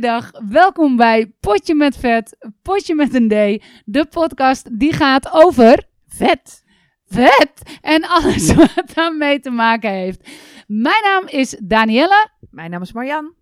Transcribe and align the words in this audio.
dag. 0.00 0.30
Welkom 0.48 0.96
bij 0.96 1.32
Potje 1.40 1.74
met 1.74 1.96
Vet, 1.96 2.36
Potje 2.62 2.94
met 2.94 3.14
een 3.14 3.28
D. 3.28 3.64
De 3.84 4.06
podcast 4.06 4.78
die 4.78 4.92
gaat 4.92 5.32
over 5.32 5.84
vet. 6.06 6.64
Vet 7.06 7.78
en 7.80 8.04
alles 8.04 8.54
wat 8.54 8.82
daarmee 8.94 9.40
te 9.40 9.50
maken 9.50 9.90
heeft. 9.90 10.30
Mijn 10.66 11.02
naam 11.02 11.26
is 11.26 11.56
Danielle. 11.62 12.28
Mijn 12.50 12.70
naam 12.70 12.82
is 12.82 12.92
Marjan. 12.92 13.34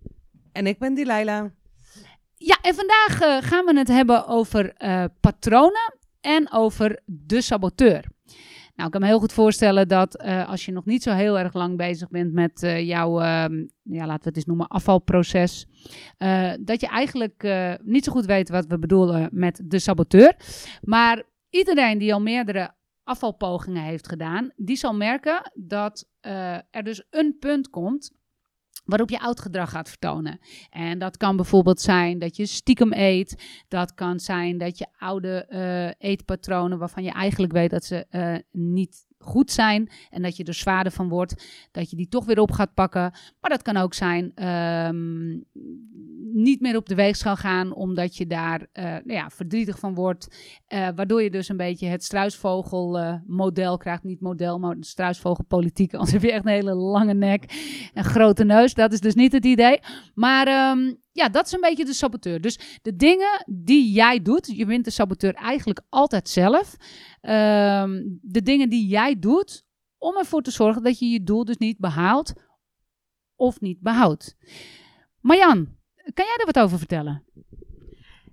En 0.52 0.66
ik 0.66 0.78
ben 0.78 0.94
Dilaila. 0.94 1.50
Ja, 2.36 2.58
en 2.62 2.74
vandaag 2.74 3.20
eh, 3.20 3.48
gaan 3.48 3.64
we 3.64 3.78
het 3.78 3.88
hebben 3.88 4.26
over 4.26 4.72
eh, 4.74 5.04
patronen 5.20 5.94
en 6.20 6.52
over 6.52 7.02
de 7.04 7.40
saboteur. 7.40 8.04
Nou, 8.78 8.90
ik 8.90 8.96
kan 8.96 9.00
me 9.06 9.12
heel 9.12 9.20
goed 9.20 9.32
voorstellen 9.32 9.88
dat 9.88 10.16
eh, 10.16 10.48
als 10.48 10.64
je 10.64 10.72
nog 10.72 10.84
niet 10.84 11.02
zo 11.02 11.12
heel 11.12 11.38
erg 11.38 11.54
lang 11.54 11.76
bezig 11.76 12.08
bent 12.08 12.32
met 12.32 12.62
eh, 12.62 12.86
jouw, 12.86 13.20
ehm, 13.20 13.66
ja, 13.82 14.06
laten 14.06 14.22
we 14.22 14.28
het 14.28 14.36
eens 14.36 14.44
noemen, 14.44 14.68
afvalproces, 14.68 15.66
eh, 16.16 16.52
dat 16.60 16.80
je 16.80 16.86
eigenlijk 16.86 17.48
niet 17.82 18.04
zo 18.04 18.12
goed 18.12 18.24
weet 18.24 18.48
wat 18.48 18.66
we 18.66 18.78
bedoelen 18.78 19.28
met 19.32 19.60
de 19.64 19.78
saboteur. 19.78 20.36
Maar 20.82 21.22
iedereen 21.50 21.98
die 21.98 22.14
al 22.14 22.20
meerdere 22.20 22.74
afvalpogingen 23.02 23.82
heeft 23.82 24.08
gedaan, 24.08 24.50
die 24.56 24.76
zal 24.76 24.94
merken 24.94 25.52
dat 25.54 26.08
er 26.70 26.82
dus 26.84 27.06
een 27.10 27.36
punt 27.38 27.70
komt 27.70 28.12
waarop 28.88 29.10
je 29.10 29.20
oud 29.20 29.40
gedrag 29.40 29.70
gaat 29.70 29.88
vertonen. 29.88 30.38
En 30.70 30.98
dat 30.98 31.16
kan 31.16 31.36
bijvoorbeeld 31.36 31.80
zijn 31.80 32.18
dat 32.18 32.36
je 32.36 32.46
stiekem 32.46 32.92
eet. 32.92 33.62
Dat 33.68 33.94
kan 33.94 34.20
zijn 34.20 34.58
dat 34.58 34.78
je 34.78 34.86
oude 34.98 35.44
eh, 35.44 36.10
eetpatronen 36.10 36.78
waarvan 36.78 37.02
je 37.02 37.10
eigenlijk 37.10 37.52
weet 37.52 37.70
dat 37.70 37.84
ze 37.84 38.06
eh, 38.10 38.34
niet 38.52 39.06
goed 39.18 39.50
zijn 39.50 39.90
en 40.10 40.22
dat 40.22 40.36
je 40.36 40.44
er 40.44 40.54
zwaarder 40.54 40.92
van 40.92 41.08
wordt, 41.08 41.44
dat 41.70 41.90
je 41.90 41.96
die 41.96 42.08
toch 42.08 42.24
weer 42.24 42.40
op 42.40 42.50
gaat 42.50 42.74
pakken. 42.74 43.12
Maar 43.40 43.50
dat 43.50 43.62
kan 43.62 43.76
ook 43.76 43.94
zijn 43.94 44.32
ehm, 44.34 45.36
niet 46.32 46.60
meer 46.60 46.76
op 46.76 46.88
de 46.88 46.94
weegschaal 46.94 47.36
gaan 47.36 47.74
omdat 47.74 48.16
je 48.16 48.26
daar 48.26 48.66
eh, 48.72 48.84
nou 48.84 49.12
ja, 49.12 49.30
verdrietig 49.30 49.78
van 49.78 49.94
wordt, 49.94 50.36
eh, 50.66 50.88
waardoor 50.94 51.22
je 51.22 51.30
dus 51.30 51.48
een 51.48 51.56
beetje 51.56 51.86
het 51.86 52.04
struisvogelmodel 52.04 53.76
krijgt. 53.76 54.02
Niet 54.02 54.20
model, 54.20 54.58
maar 54.58 54.76
struisvogelpolitiek. 54.80 55.92
Anders 55.94 56.12
heb 56.12 56.22
je 56.22 56.32
echt 56.32 56.44
een 56.44 56.52
hele 56.52 56.74
lange 56.74 57.14
nek 57.14 57.44
en 57.94 58.04
grote 58.04 58.44
neus. 58.44 58.74
Dat 58.74 58.92
is 58.92 59.00
dus 59.00 59.14
niet 59.14 59.32
het 59.32 59.44
idee. 59.44 59.80
Maar 60.14 60.46
ehm, 60.46 60.94
ja, 61.18 61.28
dat 61.28 61.46
is 61.46 61.52
een 61.52 61.60
beetje 61.60 61.84
de 61.84 61.92
saboteur. 61.92 62.40
Dus 62.40 62.78
de 62.82 62.96
dingen 62.96 63.44
die 63.46 63.92
jij 63.92 64.22
doet, 64.22 64.46
je 64.56 64.66
bent 64.66 64.84
de 64.84 64.90
saboteur 64.90 65.34
eigenlijk 65.34 65.80
altijd 65.88 66.28
zelf. 66.28 66.76
Ehm, 67.20 68.02
de 68.20 68.42
dingen 68.42 68.68
die 68.68 68.86
jij 68.86 69.18
doet 69.18 69.64
om 69.98 70.16
ervoor 70.16 70.42
te 70.42 70.50
zorgen 70.50 70.82
dat 70.82 70.98
je 70.98 71.06
je 71.06 71.22
doel 71.22 71.44
dus 71.44 71.56
niet 71.56 71.78
behaalt 71.78 72.32
of 73.36 73.60
niet 73.60 73.80
behoudt. 73.80 74.36
Marjan, 75.20 75.68
kan 76.14 76.24
jij 76.24 76.36
daar 76.36 76.46
wat 76.46 76.58
over 76.58 76.78
vertellen? 76.78 77.24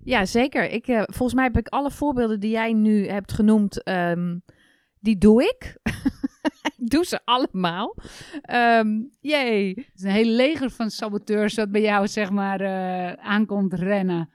Ja, 0.03 0.25
zeker. 0.25 0.69
Ik, 0.69 0.88
eh, 0.88 1.03
volgens 1.06 1.33
mij 1.33 1.44
heb 1.44 1.58
ik 1.58 1.67
alle 1.67 1.91
voorbeelden 1.91 2.39
die 2.39 2.52
jij 2.52 2.73
nu 2.73 3.08
hebt 3.08 3.31
genoemd, 3.31 3.83
ehm, 3.83 4.38
die 5.00 5.17
doe 5.17 5.44
ik. 5.44 5.78
doe 6.94 7.05
ze 7.05 7.19
allemaal. 7.25 7.95
Ehm 8.41 9.03
jee. 9.19 9.67
Het 9.75 9.91
is 9.95 10.03
een 10.03 10.09
heel 10.09 10.36
leger 10.36 10.69
van 10.69 10.89
saboteurs 10.89 11.53
dat 11.53 11.72
bij 11.72 11.81
jou 11.81 12.08
zeg 12.08 12.30
maar 12.30 12.61
eh, 12.61 13.11
aankomt 13.11 13.73
rennen. 13.73 14.30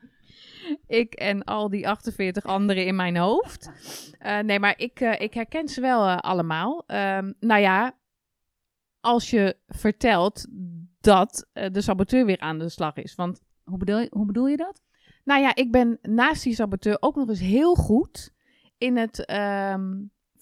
Ik 0.87 1.15
en 1.15 1.45
al 1.45 1.69
die 1.69 1.89
48 1.89 2.45
anderen 2.45 2.87
in 2.87 2.97
mijn 2.97 3.17
hoofd. 3.17 3.71
Eh, 4.19 4.39
nee, 4.39 4.61
maar 4.61 4.75
ik, 4.79 5.01
eh, 5.01 5.21
ik 5.21 5.35
herken 5.35 5.69
ze 5.69 5.81
wel 5.81 6.09
allemaal. 6.09 6.83
Ehm, 6.87 7.33
nou 7.41 7.61
ja, 7.61 7.99
als 9.01 9.31
je 9.31 9.57
vertelt 9.67 10.47
dat 11.01 11.49
de 11.53 11.81
saboteur 11.81 12.25
weer 12.25 12.41
aan 12.41 12.59
de 12.59 12.69
slag 12.69 12.97
is. 12.97 13.15
Want 13.15 13.41
Hoe 13.65 13.79
bedoel, 13.79 13.99
je, 13.99 14.07
hoe 14.11 14.27
bedoel 14.27 14.47
je 14.47 14.57
dat? 14.57 14.83
Nou 15.25 15.41
ja, 15.41 15.55
ik 15.55 15.71
ben 15.71 15.99
naast 16.03 16.43
die 16.43 16.55
saboteur 16.55 16.97
ook 17.01 17.17
nog 17.17 17.29
eens 17.29 17.41
heel 17.41 17.75
goed 17.75 18.33
in 18.79 18.97
het 18.97 19.25
ehm, 19.25 19.93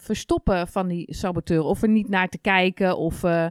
verstoppen 0.01 0.69
van 0.69 0.89
die 0.89 1.15
saboteur. 1.15 1.63
Of 1.63 1.83
er 1.83 1.89
niet 1.89 2.09
naar 2.09 2.29
te 2.29 2.39
kijken 2.39 2.97
of 2.97 3.25
eh, 3.25 3.47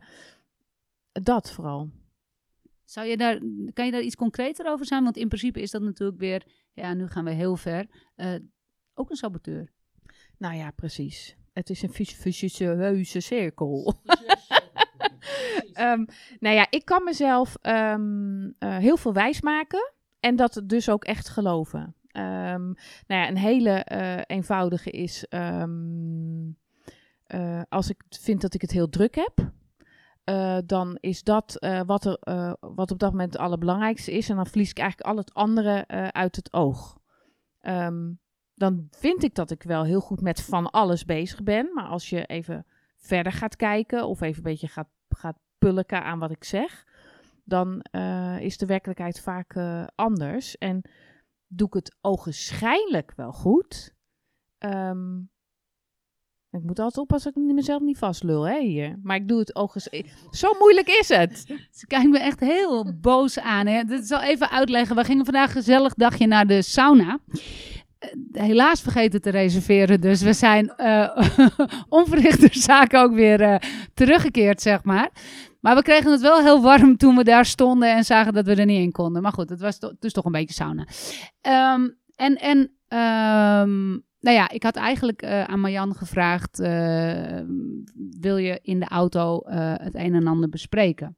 dat 1.11 1.51
vooral. 1.51 1.89
Zou 2.83 3.07
je 3.07 3.17
daar, 3.17 3.39
kan 3.73 3.85
je 3.85 3.91
daar 3.91 4.01
iets 4.01 4.15
concreter 4.15 4.71
over 4.71 4.85
zijn? 4.85 5.03
Want 5.03 5.17
in 5.17 5.27
principe 5.27 5.61
is 5.61 5.71
dat 5.71 5.81
natuurlijk 5.81 6.19
weer, 6.19 6.43
ja, 6.73 6.93
nu 6.93 7.07
gaan 7.07 7.25
we 7.25 7.31
heel 7.31 7.55
ver, 7.55 7.87
eh, 8.15 8.35
ook 8.93 9.09
een 9.09 9.15
saboteur. 9.15 9.71
Nou 10.37 10.55
ja, 10.55 10.71
precies. 10.71 11.35
Het 11.53 11.69
is 11.69 11.81
een 11.81 11.93
vicieuze 11.93 13.19
cirkel. 13.19 13.93
Ehm, 15.73 16.05
nou 16.39 16.55
ja, 16.55 16.67
ik 16.69 16.85
kan 16.85 17.03
mezelf 17.03 17.55
ehm, 17.61 18.51
eh, 18.59 18.77
heel 18.77 18.97
veel 18.97 19.13
wijsmaken 19.13 19.93
en 20.19 20.35
dat 20.35 20.61
dus 20.63 20.89
ook 20.89 21.05
echt 21.05 21.29
geloven. 21.29 21.95
Ehm, 22.17 22.65
nou 23.07 23.21
ja, 23.21 23.27
een 23.27 23.37
hele 23.37 23.71
eh, 23.71 24.21
eenvoudige 24.25 24.89
is 24.89 25.27
ehm, 25.27 26.51
eh, 27.23 27.61
als 27.69 27.89
ik 27.89 28.03
vind 28.09 28.41
dat 28.41 28.53
ik 28.53 28.61
het 28.61 28.71
heel 28.71 28.89
druk 28.89 29.15
heb. 29.15 29.51
eh, 30.23 30.57
dan 30.65 30.97
is 30.99 31.23
dat 31.23 31.57
wat, 31.85 32.05
er, 32.05 32.19
wat 32.59 32.91
op 32.91 32.99
dat 32.99 33.11
moment 33.11 33.33
het 33.33 33.41
allerbelangrijkste 33.41 34.11
is. 34.11 34.29
En 34.29 34.35
dan 34.35 34.47
verlies 34.47 34.69
ik 34.69 34.79
eigenlijk 34.79 35.09
al 35.09 35.17
het 35.17 35.33
andere 35.33 35.87
uit 36.11 36.35
het 36.35 36.53
oog. 36.53 36.97
Ehm, 37.61 38.11
dan 38.55 38.87
vind 38.91 39.23
ik 39.23 39.35
dat 39.35 39.51
ik 39.51 39.63
wel 39.63 39.83
heel 39.83 39.99
goed 39.99 40.21
met 40.21 40.41
van 40.41 40.69
alles 40.69 41.05
bezig 41.05 41.43
ben. 41.43 41.71
Maar 41.73 41.85
als 41.87 42.09
je 42.09 42.25
even 42.25 42.65
verder 42.97 43.31
gaat 43.31 43.55
kijken 43.55 44.07
of 44.07 44.21
even 44.21 44.37
een 44.37 44.51
beetje 44.51 44.67
gaat, 44.67 44.89
gaat 45.09 45.37
pulken 45.57 46.03
aan 46.03 46.19
wat 46.19 46.31
ik 46.31 46.43
zeg, 46.43 46.85
dan 47.43 47.81
is 48.39 48.57
de 48.57 48.65
werkelijkheid 48.65 49.19
vaak 49.21 49.57
anders. 49.95 50.57
En 50.57 50.81
doe 51.47 51.67
ik 51.67 51.73
het 51.73 51.97
ogenschijnlijk 52.01 53.13
wel 53.15 53.31
goed. 53.31 53.95
Ehm, 54.57 55.17
ik 56.51 56.63
moet 56.63 56.79
altijd 56.79 56.97
oppassen 56.97 57.33
dat 57.33 57.43
ik 57.43 57.53
mezelf 57.53 57.81
niet 57.81 57.97
vastlul 57.97 58.47
hè, 58.47 58.59
hier. 58.59 58.99
Maar 59.03 59.15
ik 59.15 59.27
doe 59.27 59.39
het 59.39 59.55
ogenschijnlijk. 59.55 60.15
Zo 60.31 60.53
moeilijk 60.59 60.87
is 60.87 61.07
het. 61.07 61.45
Ze 61.79 61.87
kijken 61.87 62.09
me 62.09 62.19
echt 62.19 62.39
heel 62.39 62.93
boos 63.01 63.39
aan. 63.39 63.67
Hè? 63.67 64.03
Zal 64.03 64.21
even 64.21 64.49
uitleggen. 64.49 64.95
We 64.95 65.03
gingen 65.03 65.25
vandaag 65.25 65.47
een 65.47 65.61
gezellig 65.61 65.93
dagje 65.93 66.27
naar 66.27 66.47
de 66.47 66.61
sauna. 66.61 67.19
Eh, 67.99 68.43
helaas 68.43 68.81
vergeten 68.81 69.21
te 69.21 69.29
reserveren, 69.29 70.01
dus 70.01 70.21
we 70.21 70.33
zijn 70.33 70.69
eh 70.69 71.17
onverrichter 71.89 72.55
zaken 72.55 73.01
ook 73.01 73.13
weer 73.13 73.41
eh, 73.41 73.55
teruggekeerd, 73.93 74.61
zeg 74.61 74.83
maar. 74.83 75.11
Maar 75.59 75.75
we 75.75 75.81
kregen 75.81 76.11
het 76.11 76.21
wel 76.21 76.41
heel 76.41 76.61
warm 76.61 76.97
toen 76.97 77.15
we 77.15 77.23
daar 77.23 77.45
stonden 77.45 77.95
en 77.95 78.03
zagen 78.03 78.33
dat 78.33 78.45
we 78.45 78.55
er 78.55 78.65
niet 78.65 78.81
in 78.81 78.91
konden. 78.91 79.21
Maar 79.21 79.31
goed, 79.31 79.49
het 79.49 79.59
was 79.59 79.79
dus 79.99 80.13
toch 80.13 80.25
een 80.25 80.31
beetje 80.31 80.53
sauna. 80.53 80.87
Ehm, 81.41 81.89
en 82.15 82.35
en 82.35 82.71
ehm, 82.87 83.89
nou 84.19 84.35
ja, 84.35 84.49
ik 84.49 84.63
had 84.63 84.75
eigenlijk 84.75 85.21
eh, 85.21 85.43
aan 85.43 85.59
Marjan 85.59 85.95
gevraagd: 85.95 86.59
eh, 86.59 87.41
wil 88.19 88.37
je 88.37 88.59
in 88.61 88.79
de 88.79 88.87
auto 88.87 89.39
eh, 89.39 89.73
het 89.75 89.95
een 89.95 90.15
en 90.15 90.27
ander 90.27 90.49
bespreken? 90.49 91.17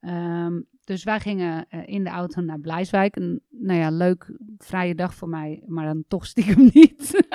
Ehm, 0.00 0.60
dus 0.84 1.04
wij 1.04 1.20
gingen 1.20 1.66
in 1.84 2.04
de 2.04 2.10
auto 2.10 2.40
naar 2.40 2.60
Blijswijk. 2.60 3.16
Een, 3.16 3.40
nou 3.50 3.78
ja, 3.78 3.90
leuk 3.90 4.32
vrije 4.58 4.94
dag 4.94 5.14
voor 5.14 5.28
mij, 5.28 5.62
maar 5.66 5.84
dan 5.84 6.04
toch 6.08 6.26
stiekem 6.26 6.70
niet. 6.72 7.28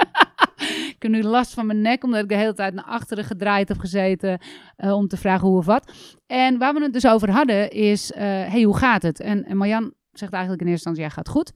Ik 1.04 1.10
nu 1.10 1.24
last 1.24 1.54
van 1.54 1.66
mijn 1.66 1.82
nek, 1.82 2.04
omdat 2.04 2.22
ik 2.24 2.30
de 2.30 2.36
hele 2.36 2.54
tijd 2.54 2.74
naar 2.74 2.84
achteren 2.84 3.24
gedraaid 3.24 3.68
heb 3.68 3.78
gezeten 3.80 4.40
eh, 4.76 4.94
om 4.94 5.08
te 5.08 5.18
vragen 5.18 5.48
hoe 5.48 5.58
of 5.58 5.66
wat. 5.66 5.92
En 6.26 6.58
waar 6.58 6.74
we 6.74 6.82
het 6.84 6.94
dus 6.94 7.08
over 7.08 7.32
hadden 7.32 7.72
is, 7.72 8.12
eh, 8.12 8.22
hey, 8.24 8.64
hoe 8.64 8.78
gaat 8.78 9.02
het? 9.02 9.20
En, 9.20 9.44
en 9.46 9.58
Marjan 9.58 9.94
zegt 10.12 10.32
eigenlijk 10.34 10.62
in 10.64 10.68
eerste 10.68 10.88
instantie, 10.90 11.04
ja, 11.04 11.10
gaat 11.22 11.30
goed. 11.36 11.52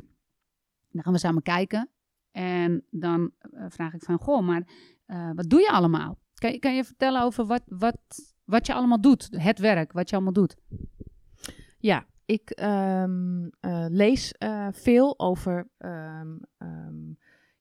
Dan 0.89 1.03
gaan 1.03 1.13
we 1.13 1.19
samen 1.19 1.41
kijken. 1.43 1.89
En 2.31 2.85
dan 2.89 3.31
eh, 3.39 3.65
vraag 3.69 3.93
ik 3.93 4.03
van, 4.03 4.17
goh, 4.19 4.45
maar 4.47 4.67
wat 5.35 5.49
doe 5.49 5.59
je 5.59 5.69
allemaal? 5.71 6.17
Kan, 6.33 6.51
je- 6.51 6.59
kan 6.59 6.75
je 6.75 6.83
vertellen 6.83 7.21
over 7.21 7.45
wat, 7.45 7.61
wat, 7.65 7.97
wat 8.45 8.65
je 8.65 8.73
allemaal 8.73 9.01
doet? 9.01 9.27
Het 9.31 9.59
werk, 9.59 9.91
wat 9.91 10.09
je 10.09 10.15
allemaal 10.15 10.33
doet? 10.33 10.55
Ja, 11.79 12.05
ik 12.25 12.49
ehm, 12.49 13.47
eh, 13.59 13.85
lees 13.89 14.33
veel 14.71 15.19
over, 15.19 15.69
ehm, 15.77 16.35
ehm, 16.57 16.95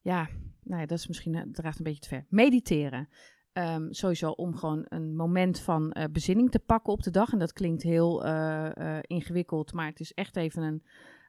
ja, 0.00 0.28
nou 0.66 0.80
ja, 0.80 0.86
dat 0.86 0.98
is 0.98 1.06
misschien, 1.06 1.34
eh, 1.34 1.42
draagt 1.52 1.78
een 1.78 1.84
beetje 1.84 2.00
te 2.00 2.08
ver. 2.08 2.24
Mediteren. 2.28 3.08
Ehm, 3.52 3.86
sowieso 3.92 4.30
om 4.30 4.56
gewoon 4.56 4.84
een 4.88 5.16
moment 5.16 5.60
van 5.60 5.92
eh, 5.92 6.04
bezinning 6.12 6.50
te 6.50 6.58
pakken 6.58 6.92
op 6.92 7.02
de 7.02 7.10
dag. 7.10 7.32
En 7.32 7.38
dat 7.38 7.52
klinkt 7.52 7.82
heel 7.82 8.24
eh, 8.24 8.98
ingewikkeld, 9.02 9.72
maar 9.72 9.86
het 9.86 10.00
is 10.00 10.12
echt 10.14 10.36
even 10.36 10.62
een, 10.62 10.82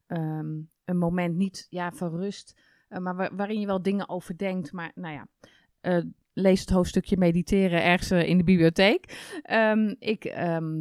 ehm, 0.07 0.55
een 0.85 0.97
moment 0.97 1.35
niet 1.35 1.67
ja, 1.69 1.91
van 1.91 2.15
rust, 2.15 2.59
maar 2.87 3.15
wa- 3.15 3.35
waarin 3.35 3.59
je 3.59 3.65
wel 3.65 3.81
dingen 3.81 4.09
overdenkt. 4.09 4.71
Maar 4.71 4.91
nou 4.95 5.13
ja, 5.13 5.27
lees 6.33 6.59
het 6.59 6.69
hoofdstukje 6.69 7.17
mediteren 7.17 7.83
ergens 7.83 8.11
in 8.11 8.37
de 8.37 8.43
bibliotheek. 8.43 9.31
Ehm, 9.41 9.95
ik 9.99 10.35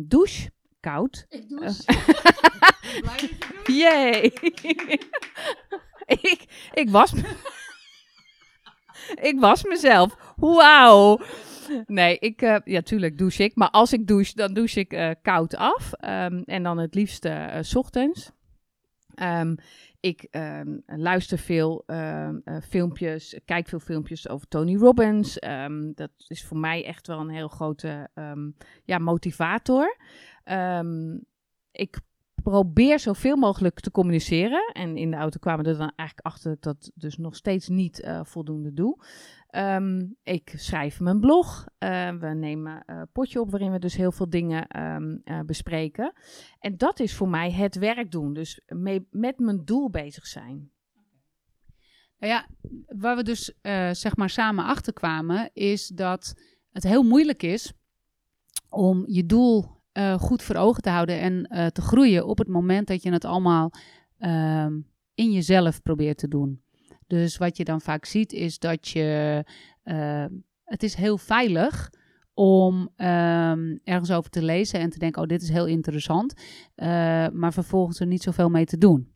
douche 0.09 0.51
koud. 0.81 1.27
Ik 1.29 1.49
doe 1.49 1.65
Yay! 3.83 4.23
ik, 6.31 6.71
ik 6.75 6.91
was... 6.91 7.13
ik 9.31 9.41
was 9.41 9.65
mezelf. 9.65 10.35
Wauw! 10.37 11.19
Nee, 11.87 12.19
ik... 12.19 12.43
eh, 12.43 12.57
ja, 12.65 12.81
tuurlijk 12.81 13.19
douche 13.19 13.43
ik. 13.43 13.55
Maar 13.55 13.71
als 13.71 13.93
ik 13.93 14.07
douche, 14.07 14.35
dan 14.35 14.55
douche 14.55 14.81
ik 14.81 14.93
eh, 14.93 15.11
koud 15.23 15.57
af. 15.57 15.93
Ehm, 15.93 16.43
en 16.45 16.63
dan 16.63 16.79
het 16.79 16.95
liefst 16.95 17.25
eh, 17.25 17.59
's 17.61 17.75
ochtends. 17.75 18.31
Ehm, 19.15 19.55
ik 20.01 20.27
ehm, 20.31 20.79
luister 20.87 21.39
veel 21.39 21.85
filmpjes, 22.69 23.39
kijk 23.45 23.69
veel 23.69 23.81
filmpjes 23.81 24.29
over 24.29 24.49
Tony 24.49 24.77
Robbins. 24.77 25.39
Dat 25.95 26.11
is 26.29 26.45
voor 26.45 26.59
mij 26.59 26.85
echt 26.85 27.07
wel 27.07 27.21
een 27.21 27.31
heel 27.31 27.49
grote 27.49 28.11
ja, 28.85 28.99
motivator. 28.99 29.97
Ik 31.73 31.99
probeer 32.51 32.99
zoveel 32.99 33.37
mogelijk 33.37 33.81
te 33.81 33.91
communiceren. 33.91 34.71
En 34.73 34.97
in 34.97 35.11
de 35.11 35.17
auto 35.17 35.39
kwamen 35.39 35.65
we 35.65 35.71
er 35.71 35.77
dan 35.77 35.93
eigenlijk 35.97 36.29
achter 36.29 36.51
dat 36.51 36.57
ik 36.57 36.63
dat 36.63 36.91
dus 36.95 37.17
nog 37.17 37.37
steeds 37.37 37.69
niet 37.69 38.01
eh, 38.01 38.21
voldoende 38.25 38.73
doe. 38.73 39.05
Ehm, 39.47 40.07
ik 40.23 40.53
schrijf 40.57 41.01
mijn 41.01 41.21
blog. 41.21 41.67
Eh, 41.79 42.11
we 42.11 42.27
nemen 42.27 42.83
een 42.87 43.09
potje 43.13 43.41
op 43.41 43.51
waarin 43.51 43.73
we 43.73 43.79
dus 43.79 43.97
heel 43.97 44.13
veel 44.13 44.29
dingen 44.29 44.67
ehm, 44.67 45.17
eh, 45.25 45.41
bespreken. 45.41 46.13
En 46.59 46.77
dat 46.77 47.01
is 47.01 47.15
voor 47.15 47.29
mij 47.29 47.53
het 47.53 47.79
werk 47.79 48.11
doen. 48.11 48.33
Dus 48.33 48.61
mee, 48.67 49.07
met 49.11 49.39
mijn 49.39 49.65
doel 49.65 49.91
bezig 49.91 50.27
zijn. 50.27 50.71
Nou 52.19 52.33
ja, 52.33 52.49
waar 52.87 53.17
we 53.17 53.23
dus 53.23 53.59
eh, 53.61 53.91
zeg 53.91 54.17
maar 54.17 54.31
samen 54.31 54.65
achter 54.65 54.93
kwamen, 54.93 55.51
is 55.53 55.87
dat 55.87 56.35
het 56.73 56.83
heel 56.83 57.03
moeilijk 57.03 57.43
is 57.43 57.73
om 58.69 59.05
je 59.07 59.27
doel 59.27 59.76
eh, 59.97 60.19
goed 60.19 60.43
voor 60.43 60.57
ogen 60.57 60.83
te 60.83 60.91
houden 60.91 61.21
en 61.21 61.45
eh, 61.45 61.67
te 61.67 61.81
groeien 61.81 62.27
op 62.27 62.39
het 62.39 62.49
moment 62.49 62.87
dat 62.87 63.03
je 63.03 63.13
het 63.13 63.25
allemaal 63.25 63.71
ehm, 64.19 64.81
in 65.15 65.33
jezelf 65.33 65.83
probeert 65.83 66.19
te 66.19 66.29
doen. 66.29 66.63
Dus 67.07 67.37
wat 67.37 67.57
je 67.57 67.65
dan 67.65 67.81
vaak 67.81 68.05
ziet 68.05 68.33
is 68.33 68.59
dat 68.59 68.89
je, 68.89 69.45
eh, 69.83 70.25
het 70.65 70.83
is 70.83 70.95
heel 70.95 71.19
veilig 71.19 71.91
om 72.35 72.89
ehm, 72.97 73.77
ergens 73.85 74.11
over 74.13 74.31
te 74.31 74.43
lezen 74.43 74.81
en 74.81 74.91
te 74.91 74.99
denken, 74.99 75.23
oh 75.23 75.29
dit 75.29 75.43
is 75.43 75.49
heel 75.49 75.67
interessant, 75.67 76.35
eh, 76.75 76.89
maar 77.29 77.53
vervolgens 77.53 78.01
er 78.01 78.07
niet 78.07 78.23
zoveel 78.23 78.49
mee 78.49 78.65
te 78.65 78.79
doen. 78.79 79.15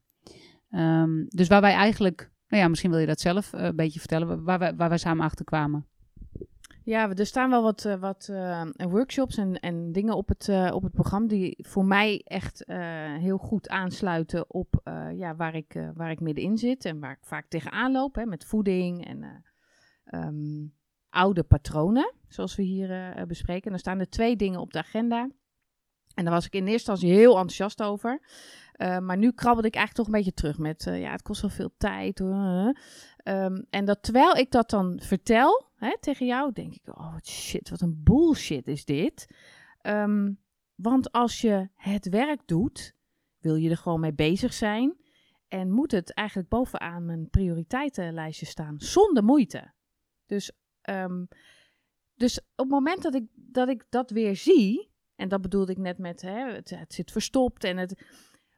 Ehm, 0.70 1.24
dus 1.26 1.48
waar 1.48 1.60
wij 1.60 1.72
eigenlijk, 1.72 2.30
nou 2.48 2.62
ja, 2.62 2.68
misschien 2.68 2.90
wil 2.90 3.00
je 3.00 3.06
dat 3.06 3.20
zelf 3.20 3.52
een 3.52 3.76
beetje 3.76 3.98
vertellen, 3.98 4.44
waar 4.44 4.58
wij, 4.58 4.74
waar 4.74 4.88
wij 4.88 4.98
samen 4.98 5.24
achter 5.24 5.44
kwamen. 5.44 5.89
Ja, 6.84 7.10
er 7.10 7.26
staan 7.26 7.50
wel 7.50 7.62
wat, 7.62 7.84
eh, 7.84 7.94
wat 7.94 8.28
eh, 8.30 8.62
workshops 8.76 9.36
en, 9.36 9.60
en 9.60 9.92
dingen 9.92 10.16
op 10.16 10.28
het, 10.28 10.48
eh, 10.48 10.70
op 10.74 10.82
het 10.82 10.92
programma 10.92 11.28
die 11.28 11.66
voor 11.68 11.84
mij 11.84 12.22
echt 12.24 12.64
heel 13.18 13.38
goed 13.38 13.68
aansluiten 13.68 14.54
op 14.54 14.80
ja, 15.14 15.36
waar, 15.36 15.54
ik, 15.54 15.90
waar 15.94 16.10
ik 16.10 16.20
middenin 16.20 16.58
zit 16.58 16.84
en 16.84 17.00
waar 17.00 17.12
ik 17.12 17.24
vaak 17.24 17.46
tegenaan 17.48 17.92
loop 17.92 18.14
hè, 18.14 18.26
met 18.26 18.44
voeding 18.44 19.06
en 19.06 19.22
eh, 19.22 19.30
ehm, 20.04 20.66
oude 21.08 21.42
patronen, 21.42 22.14
zoals 22.28 22.56
we 22.56 22.62
hier 22.62 23.24
bespreken. 23.26 23.64
En 23.64 23.70
dan 23.70 23.78
staan 23.78 23.98
er 23.98 24.10
twee 24.10 24.36
dingen 24.36 24.60
op 24.60 24.72
de 24.72 24.78
agenda. 24.78 25.28
En 26.14 26.24
daar 26.24 26.34
was 26.34 26.46
ik 26.46 26.52
in 26.52 26.66
eerste 26.66 26.90
instantie 26.90 27.18
heel 27.18 27.30
enthousiast 27.30 27.82
over. 27.82 28.20
Maar 28.78 29.16
nu 29.16 29.32
krabbelde 29.32 29.68
ik 29.68 29.74
eigenlijk 29.74 29.94
toch 29.94 30.06
een 30.06 30.22
beetje 30.22 30.40
terug 30.40 30.58
met, 30.58 30.84
ja, 30.84 31.10
het 31.10 31.22
kost 31.22 31.40
wel 31.40 31.50
veel 31.50 31.74
tijd. 31.78 32.20
Ehm, 32.20 33.62
en 33.70 33.84
dat 33.84 34.02
terwijl 34.02 34.36
ik 34.36 34.50
dat 34.50 34.70
dan 34.70 35.00
vertel 35.02 35.69
hè, 35.80 35.98
tegen 36.00 36.26
jou, 36.26 36.52
denk 36.52 36.74
ik, 36.74 36.88
oh 36.88 37.12
wat 37.12 37.26
shit, 37.26 37.70
wat 37.70 37.80
een 37.80 38.00
bullshit 38.02 38.66
is 38.68 38.84
dit. 38.84 39.28
Ehm, 39.80 40.32
want 40.74 41.12
als 41.12 41.40
je 41.40 41.68
het 41.74 42.08
werk 42.08 42.46
doet, 42.46 42.94
wil 43.38 43.54
je 43.54 43.70
er 43.70 43.76
gewoon 43.76 44.00
mee 44.00 44.14
bezig 44.14 44.52
zijn. 44.52 44.96
En 45.48 45.70
moet 45.70 45.90
het 45.90 46.14
eigenlijk 46.14 46.48
bovenaan 46.48 47.04
mijn 47.04 47.30
prioriteitenlijstje 47.30 48.46
staan, 48.46 48.80
zonder 48.80 49.24
moeite. 49.24 49.72
Dus, 50.26 50.52
ehm, 50.80 51.24
dus 52.14 52.40
op 52.40 52.46
het 52.56 52.68
moment 52.68 53.02
dat 53.02 53.14
ik, 53.14 53.24
dat 53.34 53.68
ik 53.68 53.84
dat 53.88 54.10
weer 54.10 54.36
zie, 54.36 54.90
en 55.14 55.28
dat 55.28 55.40
bedoelde 55.40 55.72
ik 55.72 55.78
net 55.78 55.98
met, 55.98 56.22
hè, 56.22 56.52
het, 56.52 56.70
het 56.70 56.94
zit 56.94 57.10
verstopt 57.10 57.64
en 57.64 57.76
het... 57.76 58.04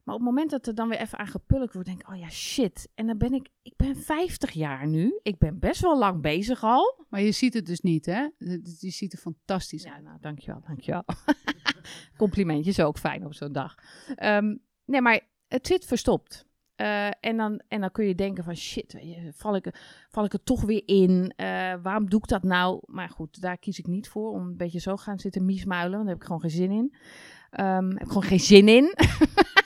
Maar 0.03 0.15
op 0.15 0.21
het 0.21 0.31
moment 0.31 0.51
dat 0.51 0.67
er 0.67 0.75
dan 0.75 0.89
weer 0.89 0.99
even 0.99 1.19
aan 1.19 1.27
gepulkt 1.27 1.73
wordt, 1.73 1.89
denk 1.89 2.01
ik, 2.01 2.09
oh 2.09 2.19
ja, 2.19 2.29
shit. 2.29 2.89
En 2.95 3.07
dan 3.07 3.19
ben 3.19 3.33
ik, 3.33 3.49
ik 3.63 3.77
ben 3.77 3.97
50 3.97 4.51
jaar 4.51 4.87
nu. 4.87 5.19
Ik 5.23 5.39
ben 5.39 5.59
best 5.59 5.81
wel 5.81 5.99
lang 5.99 6.23
bezig 6.23 6.63
al. 6.63 7.05
Maar 7.09 7.21
je 7.21 7.33
ziet 7.33 7.55
het 7.55 7.67
dus 7.67 7.81
niet, 7.81 8.07
hè? 8.07 8.29
Je 8.79 8.91
ziet 8.91 9.13
er 9.13 9.19
fantastisch 9.19 9.87
uit. 9.87 9.97
Ja, 9.97 10.01
nou, 10.01 10.19
dankjewel, 10.21 10.63
dankjewel. 10.67 11.05
Complimentjes 12.17 12.81
ook 12.81 12.99
fijn 12.99 13.25
op 13.25 13.35
zo'n 13.35 13.53
dag. 13.53 13.75
Ehm, 14.15 14.57
nee, 14.85 15.01
maar 15.01 15.21
het 15.49 15.67
zit 15.67 15.85
verstopt. 15.85 16.47
Eh, 16.75 17.07
en, 17.21 17.37
dan, 17.37 17.63
en 17.69 17.81
dan 17.81 17.91
kun 17.91 18.05
je 18.05 18.15
denken 18.15 18.45
van 18.45 18.57
shit, 18.57 18.97
val, 19.31 19.57
ik, 19.57 19.71
val 20.09 20.25
ik 20.25 20.33
er 20.33 20.43
toch 20.43 20.63
weer 20.63 20.83
in? 20.87 21.33
Eh, 21.37 21.75
waarom 21.83 22.11
doe 22.11 22.21
ik 22.21 22.29
dat 22.29 22.43
nou? 22.43 22.83
Maar 22.87 23.09
goed, 23.09 23.41
daar 23.41 23.59
kies 23.59 23.79
ik 23.79 23.87
niet 23.87 24.09
voor 24.09 24.31
om 24.31 24.47
een 24.47 24.57
beetje 24.57 24.81
zo 24.81 24.97
gaan 24.97 25.19
zitten 25.19 25.45
miesmuilen. 25.45 25.93
Want 25.93 26.03
daar 26.03 26.13
heb 26.13 26.21
ik 26.21 26.27
gewoon 26.27 26.41
geen 26.41 26.51
zin 26.51 26.71
in. 26.71 26.95
Ehm, 27.51 27.89
heb 27.91 28.03
ik 28.03 28.07
gewoon 28.07 28.23
geen 28.23 28.41
zin 28.41 28.69
in. 28.69 28.95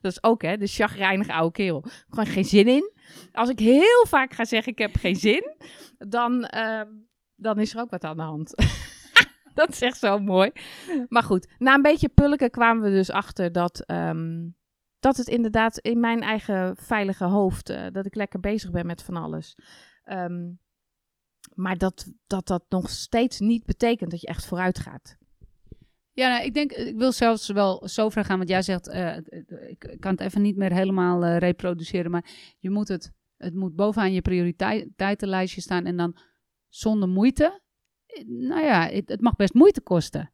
dat 0.00 0.12
is 0.12 0.22
ook 0.22 0.42
hè, 0.42 0.56
de 0.56 0.66
chagrijnige 0.66 1.32
oude 1.32 1.52
kerel. 1.52 1.84
Gewoon 2.08 2.26
geen 2.26 2.44
zin 2.44 2.66
in. 2.66 2.92
Als 3.32 3.48
ik 3.48 3.58
heel 3.58 4.06
vaak 4.08 4.32
ga 4.32 4.44
zeggen 4.44 4.72
ik 4.72 4.78
heb 4.78 4.96
geen 4.96 5.16
zin, 5.16 5.56
dan, 5.98 6.44
ehm, 6.44 6.88
dan 7.34 7.58
is 7.58 7.74
er 7.74 7.80
ook 7.80 7.90
wat 7.90 8.04
aan 8.04 8.16
de 8.16 8.22
hand. 8.22 8.54
dat 9.54 9.68
is 9.68 9.82
echt 9.82 9.98
zo 9.98 10.18
mooi. 10.18 10.50
Maar 11.08 11.22
goed, 11.22 11.54
na 11.58 11.74
een 11.74 11.82
beetje 11.82 12.08
pulken 12.08 12.50
kwamen 12.50 12.82
we 12.82 12.90
dus 12.90 13.10
achter 13.10 13.52
dat, 13.52 13.80
ehm, 13.86 14.48
dat 14.98 15.16
het 15.16 15.28
inderdaad 15.28 15.78
in 15.78 16.00
mijn 16.00 16.22
eigen 16.22 16.76
veilige 16.76 17.24
hoofd, 17.24 17.70
eh, 17.70 17.86
dat 17.92 18.06
ik 18.06 18.14
lekker 18.14 18.40
bezig 18.40 18.70
ben 18.70 18.86
met 18.86 19.02
van 19.02 19.16
alles. 19.16 19.56
Ehm, 20.04 20.50
maar 21.54 21.76
dat, 21.76 22.12
dat 22.26 22.46
dat 22.46 22.64
nog 22.68 22.90
steeds 22.90 23.38
niet 23.38 23.64
betekent 23.64 24.10
dat 24.10 24.20
je 24.20 24.26
echt 24.26 24.46
vooruit 24.46 24.78
gaat. 24.78 25.17
Ja, 26.18 26.28
nou, 26.28 26.44
ik 26.44 26.54
denk, 26.54 26.72
ik 26.72 26.96
wil 26.96 27.12
zelfs 27.12 27.48
wel 27.48 27.88
zo 27.88 28.08
ver 28.08 28.24
gaan, 28.24 28.36
want 28.36 28.48
jij 28.48 28.62
zegt, 28.62 28.88
eh, 28.88 29.16
ik, 29.16 29.84
ik 29.84 30.00
kan 30.00 30.10
het 30.10 30.20
even 30.20 30.42
niet 30.42 30.56
meer 30.56 30.72
helemaal 30.72 31.24
eh, 31.24 31.36
reproduceren, 31.36 32.10
maar 32.10 32.54
je 32.58 32.70
moet 32.70 32.88
het, 32.88 33.12
het 33.36 33.54
moet 33.54 33.74
bovenaan 33.76 34.12
je 34.12 34.22
prioriteitenlijstje 34.22 35.60
staan 35.60 35.86
en 35.86 35.96
dan 35.96 36.16
zonder 36.68 37.08
moeite. 37.08 37.60
Eh, 38.06 38.24
Nou 38.26 38.64
ja, 38.64 38.88
het, 38.88 39.08
het 39.08 39.20
mag 39.20 39.36
best 39.36 39.54
moeite 39.54 39.80
kosten. 39.80 40.32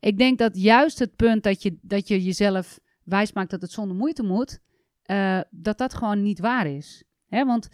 Ik 0.00 0.18
denk 0.18 0.38
dat 0.38 0.56
juist 0.56 0.98
het 0.98 1.16
punt 1.16 1.42
dat 1.42 1.62
je, 1.62 1.78
dat 1.82 2.08
je 2.08 2.22
jezelf 2.22 2.80
wijsmaakt 3.04 3.50
dat 3.50 3.60
het 3.60 3.72
zonder 3.72 3.96
moeite 3.96 4.22
moet, 4.22 4.60
eh, 5.02 5.40
dat 5.50 5.78
dat 5.78 5.94
gewoon 5.94 6.22
niet 6.22 6.38
waar 6.38 6.66
is. 6.66 7.04
Want 7.42 7.68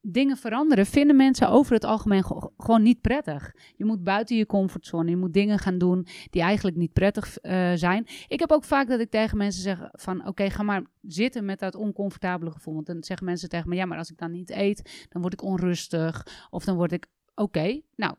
dingen 0.00 0.36
veranderen 0.36 0.86
vinden 0.86 1.16
mensen 1.16 1.48
over 1.48 1.72
het 1.72 1.84
algemeen 1.84 2.24
gewoon 2.56 2.82
niet 2.82 3.00
prettig. 3.00 3.54
Je 3.76 3.84
moet 3.84 4.04
buiten 4.04 4.36
je 4.36 4.46
comfortzone, 4.46 5.10
je 5.10 5.16
moet 5.16 5.34
dingen 5.34 5.58
gaan 5.58 5.78
doen 5.78 6.06
die 6.30 6.42
eigenlijk 6.42 6.76
niet 6.76 6.92
prettig 6.92 7.38
eh, 7.38 7.72
zijn. 7.74 8.06
Ik 8.28 8.40
heb 8.40 8.50
ook 8.52 8.64
vaak 8.64 8.88
dat 8.88 9.00
ik 9.00 9.10
tegen 9.10 9.38
mensen 9.38 9.62
zeg 9.62 9.88
van 9.92 10.26
oké, 10.26 10.50
ga 10.50 10.62
maar 10.62 10.82
zitten 11.02 11.44
met 11.44 11.58
dat 11.58 11.74
oncomfortabele 11.74 12.50
gevoel. 12.50 12.74
Want 12.74 12.86
dan 12.86 13.04
zeggen 13.04 13.26
mensen 13.26 13.48
tegen 13.48 13.68
me, 13.68 13.74
ja, 13.74 13.84
maar 13.84 13.98
als 13.98 14.10
ik 14.10 14.18
dan 14.18 14.30
niet 14.30 14.50
eet, 14.50 15.06
dan 15.08 15.20
word 15.20 15.32
ik 15.32 15.42
onrustig. 15.42 16.26
Of 16.50 16.64
dan 16.64 16.76
word 16.76 16.92
ik, 16.92 17.06
oké, 17.34 17.80
nou, 17.96 18.14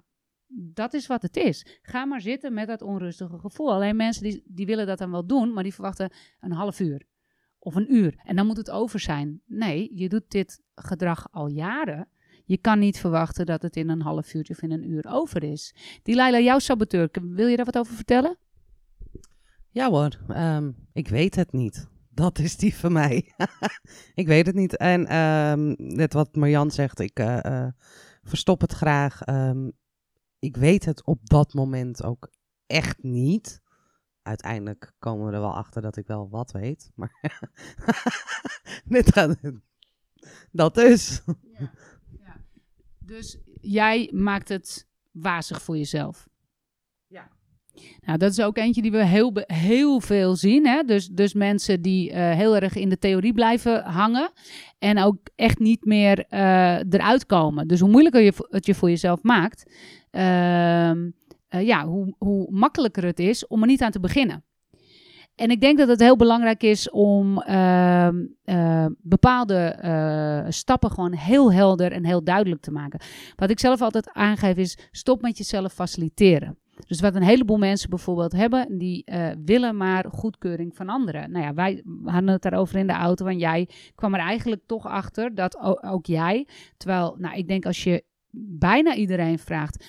dat 0.48 0.94
is 0.94 1.08
wat 1.08 1.22
het 1.22 1.38
is. 1.38 1.80
Ga 1.82 2.06
maar 2.06 2.22
zitten 2.22 2.54
met 2.54 2.68
dat 2.68 2.82
onrustige 2.82 3.40
gevoel. 3.40 3.74
Alleen 3.74 3.96
mensen 3.96 4.24
die, 4.24 4.44
die 4.46 4.66
willen 4.66 4.88
dat 4.88 4.98
dan 4.98 5.12
wel 5.12 5.26
doen, 5.26 5.54
maar 5.54 5.64
die 5.64 5.74
verwachten 5.74 6.12
een 6.40 6.52
half 6.52 6.80
uur. 6.80 7.06
Of 7.60 7.76
een 7.76 7.94
uur. 7.94 8.22
En 8.24 8.36
dan 8.36 8.46
moet 8.46 8.58
het 8.58 8.72
over 8.72 9.00
zijn. 9.00 9.42
Nee, 9.46 9.92
je 9.94 10.10
doet 10.10 10.32
dit 10.32 10.62
gedrag 10.76 11.28
al 11.32 11.48
jaren. 11.48 12.08
Je 12.46 12.58
kan 12.58 12.80
niet 12.80 13.00
verwachten 13.00 13.46
dat 13.46 13.62
het 13.62 13.76
in 13.76 13.90
een 13.90 14.02
half 14.02 14.34
uurtje 14.34 14.54
of 14.54 14.62
in 14.62 14.72
een 14.72 14.90
uur 14.90 15.06
over 15.10 15.44
is. 15.44 15.76
Die 16.04 16.16
Laila, 16.16 16.40
jouw 16.40 16.60
saboteur, 16.60 17.10
wil 17.22 17.48
je 17.48 17.56
daar 17.56 17.66
wat 17.66 17.78
over 17.78 17.96
vertellen? 17.96 18.38
Ja 19.70 19.90
hoor, 19.90 20.18
ehm, 20.28 20.72
ik 20.94 21.08
weet 21.08 21.36
het 21.36 21.52
niet. 21.52 21.88
Dat 22.10 22.40
is 22.40 22.58
die 22.58 22.76
van 22.76 22.92
mij. 22.92 23.34
ik 24.22 24.28
weet 24.28 24.46
het 24.46 24.56
niet. 24.56 24.78
En 24.78 25.06
ehm, 25.06 25.74
net 25.78 26.14
wat 26.14 26.36
Marjan 26.36 26.72
zegt, 26.72 27.00
ik 27.00 27.20
eh, 27.20 27.68
verstop 28.24 28.62
het 28.62 28.72
graag. 28.72 29.22
Ehm, 29.22 29.70
ik 30.40 30.58
weet 30.58 30.86
het 30.86 31.06
op 31.06 31.20
dat 31.24 31.54
moment 31.54 32.04
ook 32.04 32.30
echt 32.66 33.04
niet. 33.04 33.62
Uiteindelijk 34.28 34.92
komen 35.00 35.26
we 35.28 35.34
er 35.34 35.40
wel 35.40 35.56
achter 35.56 35.82
dat 35.82 35.98
ik 35.98 36.08
wel 36.08 36.30
wat 36.30 36.52
weet. 36.52 36.92
Maar 36.96 37.12
dit 38.86 39.14
gaat... 39.14 39.38
Dat 40.52 40.76
dus. 40.76 41.22
Dus 43.00 43.38
jij 43.62 44.12
maakt 44.14 44.50
het 44.50 44.88
wazig 45.12 45.62
voor 45.62 45.78
jezelf. 45.78 46.28
Ja. 47.08 47.30
Nou, 48.00 48.18
dat 48.18 48.32
is 48.32 48.40
ook 48.42 48.58
eentje 48.58 48.82
die 48.82 48.92
we 48.92 49.06
heel, 49.06 49.32
be- 49.32 49.44
heel 49.54 50.00
veel 50.02 50.36
zien. 50.36 50.66
Hè? 50.68 50.84
Dus, 50.84 51.08
dus 51.08 51.34
mensen 51.34 51.82
die 51.82 52.12
eh, 52.12 52.36
heel 52.36 52.56
erg 52.56 52.76
in 52.76 52.90
de 52.90 52.98
theorie 52.98 53.34
blijven 53.34 53.84
hangen. 53.84 54.32
En 54.80 55.00
ook 55.00 55.18
echt 55.36 55.60
niet 55.60 55.86
meer 55.86 56.26
eh, 56.26 56.76
eruit 56.76 57.26
komen. 57.26 57.68
Dus 57.68 57.80
hoe 57.80 57.90
moeilijker 57.90 58.22
je 58.22 58.34
het 58.50 58.66
je 58.66 58.76
voor 58.76 58.90
jezelf 58.90 59.24
maakt. 59.24 59.72
ehm, 60.12 61.10
eh, 61.48 61.66
ja, 61.66 61.86
hoe, 61.86 62.16
hoe 62.18 62.48
makkelijker 62.50 63.06
het 63.06 63.20
is 63.20 63.48
om 63.48 63.62
er 63.62 63.68
niet 63.68 63.82
aan 63.82 63.92
te 63.92 64.00
beginnen. 64.00 64.44
En 65.36 65.50
ik 65.50 65.62
denk 65.62 65.78
dat 65.78 65.88
het 65.88 66.00
heel 66.00 66.16
belangrijk 66.16 66.64
is 66.64 66.90
om 66.90 67.42
ehm, 67.42 68.26
eh, 68.44 68.86
bepaalde 69.02 69.56
eh, 69.56 70.46
stappen 70.50 70.92
gewoon 70.92 71.14
heel 71.14 71.54
helder 71.54 71.92
en 71.92 72.06
heel 72.06 72.24
duidelijk 72.24 72.62
te 72.62 72.72
maken. 72.72 73.00
Wat 73.36 73.50
ik 73.50 73.60
zelf 73.60 73.82
altijd 73.82 74.10
aangeef 74.14 74.56
is: 74.56 74.78
stop 74.92 75.22
met 75.22 75.38
jezelf 75.38 75.74
faciliteren. 75.74 76.58
Dus 76.88 77.00
wat 77.00 77.16
een 77.16 77.24
heleboel 77.24 77.58
mensen 77.58 77.90
bijvoorbeeld 77.90 78.32
hebben, 78.32 78.78
die 78.78 79.06
willen 79.46 79.78
maar 79.78 80.06
goedkeuring 80.12 80.76
van 80.76 80.90
anderen. 80.90 81.32
Nou 81.32 81.46
ja, 81.46 81.54
wij 81.54 81.84
hadden 82.04 82.30
het 82.30 82.42
daarover 82.42 82.78
in 82.78 82.88
de 82.88 82.94
auto, 82.94 83.26
want 83.26 83.40
jij 83.40 83.70
kwam 83.96 84.14
er 84.14 84.20
eigenlijk 84.20 84.62
toch 84.66 84.86
achter 84.86 85.36
dat 85.36 85.58
ook 85.84 86.06
jij, 86.06 86.48
terwijl, 86.78 87.16
nou, 87.18 87.38
ik 87.38 87.48
denk 87.48 87.66
als 87.66 87.84
je 87.84 88.04
bijna 88.60 88.96
iedereen 88.96 89.40
vraagt, 89.40 89.86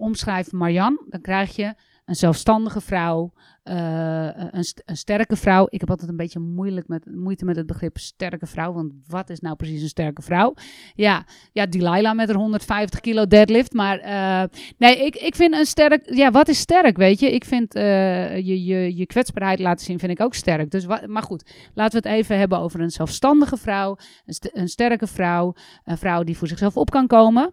omschrijf 0.00 0.52
Marjan, 0.52 1.04
dan 1.08 1.20
krijg 1.20 1.56
je 1.56 1.74
een 2.04 2.16
zelfstandige 2.16 2.80
vrouw, 2.80 3.32
eh, 3.62 4.26
een, 4.34 4.64
een 4.84 4.96
sterke 4.96 5.36
vrouw. 5.36 5.66
Ik 5.68 5.80
heb 5.80 5.90
altijd 5.90 6.10
een 6.10 6.16
beetje 6.16 6.38
moeilijk 6.38 6.88
met, 6.88 7.06
moeite 7.14 7.44
met 7.44 7.56
het 7.56 7.66
begrip 7.66 7.98
sterke 7.98 8.46
vrouw, 8.46 8.72
want 8.72 8.92
wat 9.06 9.30
is 9.30 9.40
nou 9.40 9.56
precies 9.56 9.82
een 9.82 9.88
sterke 9.88 10.22
vrouw? 10.22 10.54
Ja, 10.94 11.24
ja 11.52 11.66
Delilah 11.66 12.14
met 12.14 12.28
haar 12.28 12.36
150 12.36 13.00
kilo 13.00 13.26
deadlift, 13.26 13.72
maar 13.72 13.98
eh, 13.98 14.48
nee, 14.78 15.04
ik, 15.06 15.16
ik 15.16 15.34
vind 15.34 15.54
een 15.54 15.64
sterk, 15.66 16.14
ja, 16.14 16.30
wat 16.30 16.48
is 16.48 16.58
sterk, 16.58 16.96
weet 16.96 17.20
je? 17.20 17.32
Ik 17.34 17.44
vind 17.44 17.74
eh, 17.74 18.36
je, 18.36 18.64
je, 18.64 18.96
je 18.96 19.06
kwetsbaarheid 19.06 19.58
laten 19.58 19.84
zien, 19.84 19.98
vind 19.98 20.12
ik 20.12 20.20
ook 20.20 20.34
sterk. 20.34 20.70
Dus 20.70 20.84
wa- 20.84 21.02
maar 21.06 21.22
goed, 21.22 21.70
laten 21.74 22.02
we 22.02 22.08
het 22.08 22.18
even 22.18 22.38
hebben 22.38 22.58
over 22.58 22.80
een 22.80 22.90
zelfstandige 22.90 23.56
vrouw, 23.56 23.96
een, 24.24 24.34
een 24.52 24.68
sterke 24.68 25.06
vrouw, 25.06 25.54
een 25.84 25.98
vrouw 25.98 26.22
die 26.22 26.36
voor 26.36 26.48
zichzelf 26.48 26.76
op 26.76 26.90
kan 26.90 27.06
komen. 27.06 27.52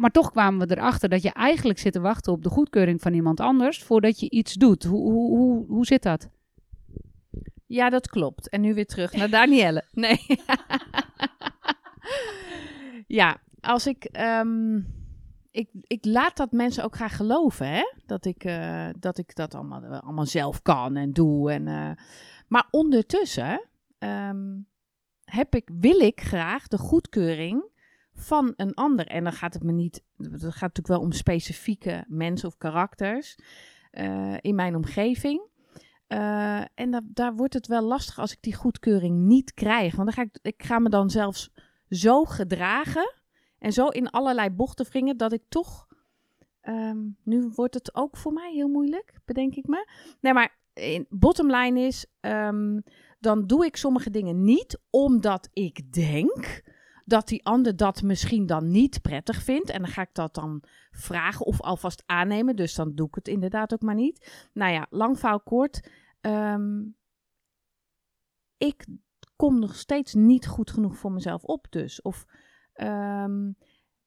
Maar 0.00 0.10
toch 0.10 0.30
kwamen 0.30 0.68
we 0.68 0.76
erachter 0.76 1.08
dat 1.08 1.22
je 1.22 1.30
eigenlijk 1.30 1.78
zit 1.78 1.92
te 1.92 2.00
wachten 2.00 2.32
op 2.32 2.42
de 2.42 2.48
goedkeuring 2.48 3.00
van 3.00 3.12
iemand 3.12 3.40
anders 3.40 3.82
voordat 3.82 4.20
je 4.20 4.30
iets 4.30 4.54
doet. 4.54 4.84
Hoe, 4.84 5.12
hoe, 5.12 5.38
hoe, 5.38 5.66
hoe 5.66 5.86
zit 5.86 6.02
dat? 6.02 6.28
Ja, 7.66 7.90
dat 7.90 8.08
klopt. 8.08 8.48
En 8.48 8.60
nu 8.60 8.74
weer 8.74 8.86
terug 8.86 9.12
naar 9.12 9.30
Danielle. 9.30 9.84
Nee. 9.92 10.26
ja, 13.06 13.40
als 13.60 13.86
ik, 13.86 14.04
ehm, 14.04 14.76
ik... 15.50 15.68
Ik 15.86 16.04
laat 16.04 16.36
dat 16.36 16.52
mensen 16.52 16.84
ook 16.84 16.94
graag 16.94 17.16
geloven, 17.16 17.68
hè? 17.68 17.82
Dat 18.06 18.24
ik, 18.24 18.44
eh, 18.44 18.88
dat, 18.98 19.18
ik 19.18 19.34
dat 19.34 19.54
allemaal, 19.54 19.82
eh, 19.82 20.00
allemaal 20.00 20.26
zelf 20.26 20.62
kan 20.62 20.96
en 20.96 21.12
doe. 21.12 21.52
En, 21.52 21.68
eh, 21.68 21.90
maar 22.48 22.66
ondertussen 22.70 23.68
ehm, 23.98 24.58
heb 25.24 25.54
ik, 25.54 25.70
wil 25.72 25.98
ik 25.98 26.20
graag 26.20 26.68
de 26.68 26.78
goedkeuring 26.78 27.69
van 28.20 28.52
een 28.56 28.74
ander. 28.74 29.06
En 29.06 29.24
dan 29.24 29.32
gaat 29.32 29.54
het 29.54 29.62
me 29.62 29.72
niet... 29.72 30.02
Het 30.16 30.42
gaat 30.42 30.60
natuurlijk 30.60 30.86
wel 30.88 31.00
om 31.00 31.12
specifieke 31.12 32.04
mensen 32.08 32.48
of 32.48 32.56
karakters 32.56 33.36
eh, 33.90 34.34
in 34.40 34.54
mijn 34.54 34.76
omgeving. 34.76 35.48
Eh, 36.06 36.60
en 36.74 36.90
da- 36.90 37.00
daar 37.04 37.34
wordt 37.34 37.54
het 37.54 37.66
wel 37.66 37.82
lastig 37.82 38.18
als 38.18 38.32
ik 38.32 38.38
die 38.40 38.54
goedkeuring 38.54 39.18
niet 39.18 39.54
krijg. 39.54 39.96
Want 39.96 40.14
dan 40.14 40.16
ga 40.16 40.22
ik, 40.32 40.38
ik 40.54 40.62
ga 40.62 40.78
me 40.78 40.88
dan 40.88 41.10
zelfs 41.10 41.50
zo 41.88 42.24
gedragen 42.24 43.12
en 43.58 43.72
zo 43.72 43.86
in 43.88 44.10
allerlei 44.10 44.50
bochten 44.50 44.86
wringen 44.90 45.16
dat 45.16 45.32
ik 45.32 45.42
toch. 45.48 45.88
ehm, 46.60 46.98
nu 47.24 47.50
wordt 47.54 47.74
het 47.74 47.94
ook 47.94 48.16
voor 48.16 48.32
mij 48.32 48.52
heel 48.52 48.68
moeilijk, 48.68 49.14
bedenk 49.24 49.54
ik 49.54 49.66
me. 49.66 49.88
Nee, 50.20 50.32
maar 50.32 50.58
bottom 51.08 51.50
line 51.50 51.80
is, 51.80 52.06
ehm, 52.20 52.80
dan 53.18 53.46
doe 53.46 53.64
ik 53.64 53.76
sommige 53.76 54.10
dingen 54.10 54.44
niet 54.44 54.80
omdat 54.90 55.48
ik 55.52 55.92
denk 55.92 56.62
dat 57.10 57.28
die 57.28 57.44
ander 57.44 57.76
dat 57.76 58.02
misschien 58.02 58.46
dan 58.46 58.70
niet 58.70 59.02
prettig 59.02 59.42
vindt. 59.42 59.70
En 59.70 59.82
dan 59.82 59.90
ga 59.90 60.02
ik 60.02 60.14
dat 60.14 60.34
dan 60.34 60.62
vragen 60.90 61.46
of 61.46 61.60
alvast 61.60 62.02
aannemen. 62.06 62.56
Dus 62.56 62.74
dan 62.74 62.94
doe 62.94 63.06
ik 63.06 63.14
het 63.14 63.28
inderdaad 63.28 63.72
ook 63.72 63.82
maar 63.82 63.94
niet. 63.94 64.48
Nou 64.52 64.72
ja, 64.72 64.86
lang 64.90 65.18
verhaal 65.18 65.40
kort. 65.40 65.88
ehm, 66.20 66.82
ik 68.56 68.86
kom 69.36 69.58
nog 69.58 69.76
steeds 69.76 70.14
niet 70.14 70.46
goed 70.46 70.70
genoeg 70.70 70.96
voor 70.96 71.12
mezelf 71.12 71.44
op 71.44 71.66
dus. 71.70 72.02
Of 72.02 72.26
ehm, 72.72 73.52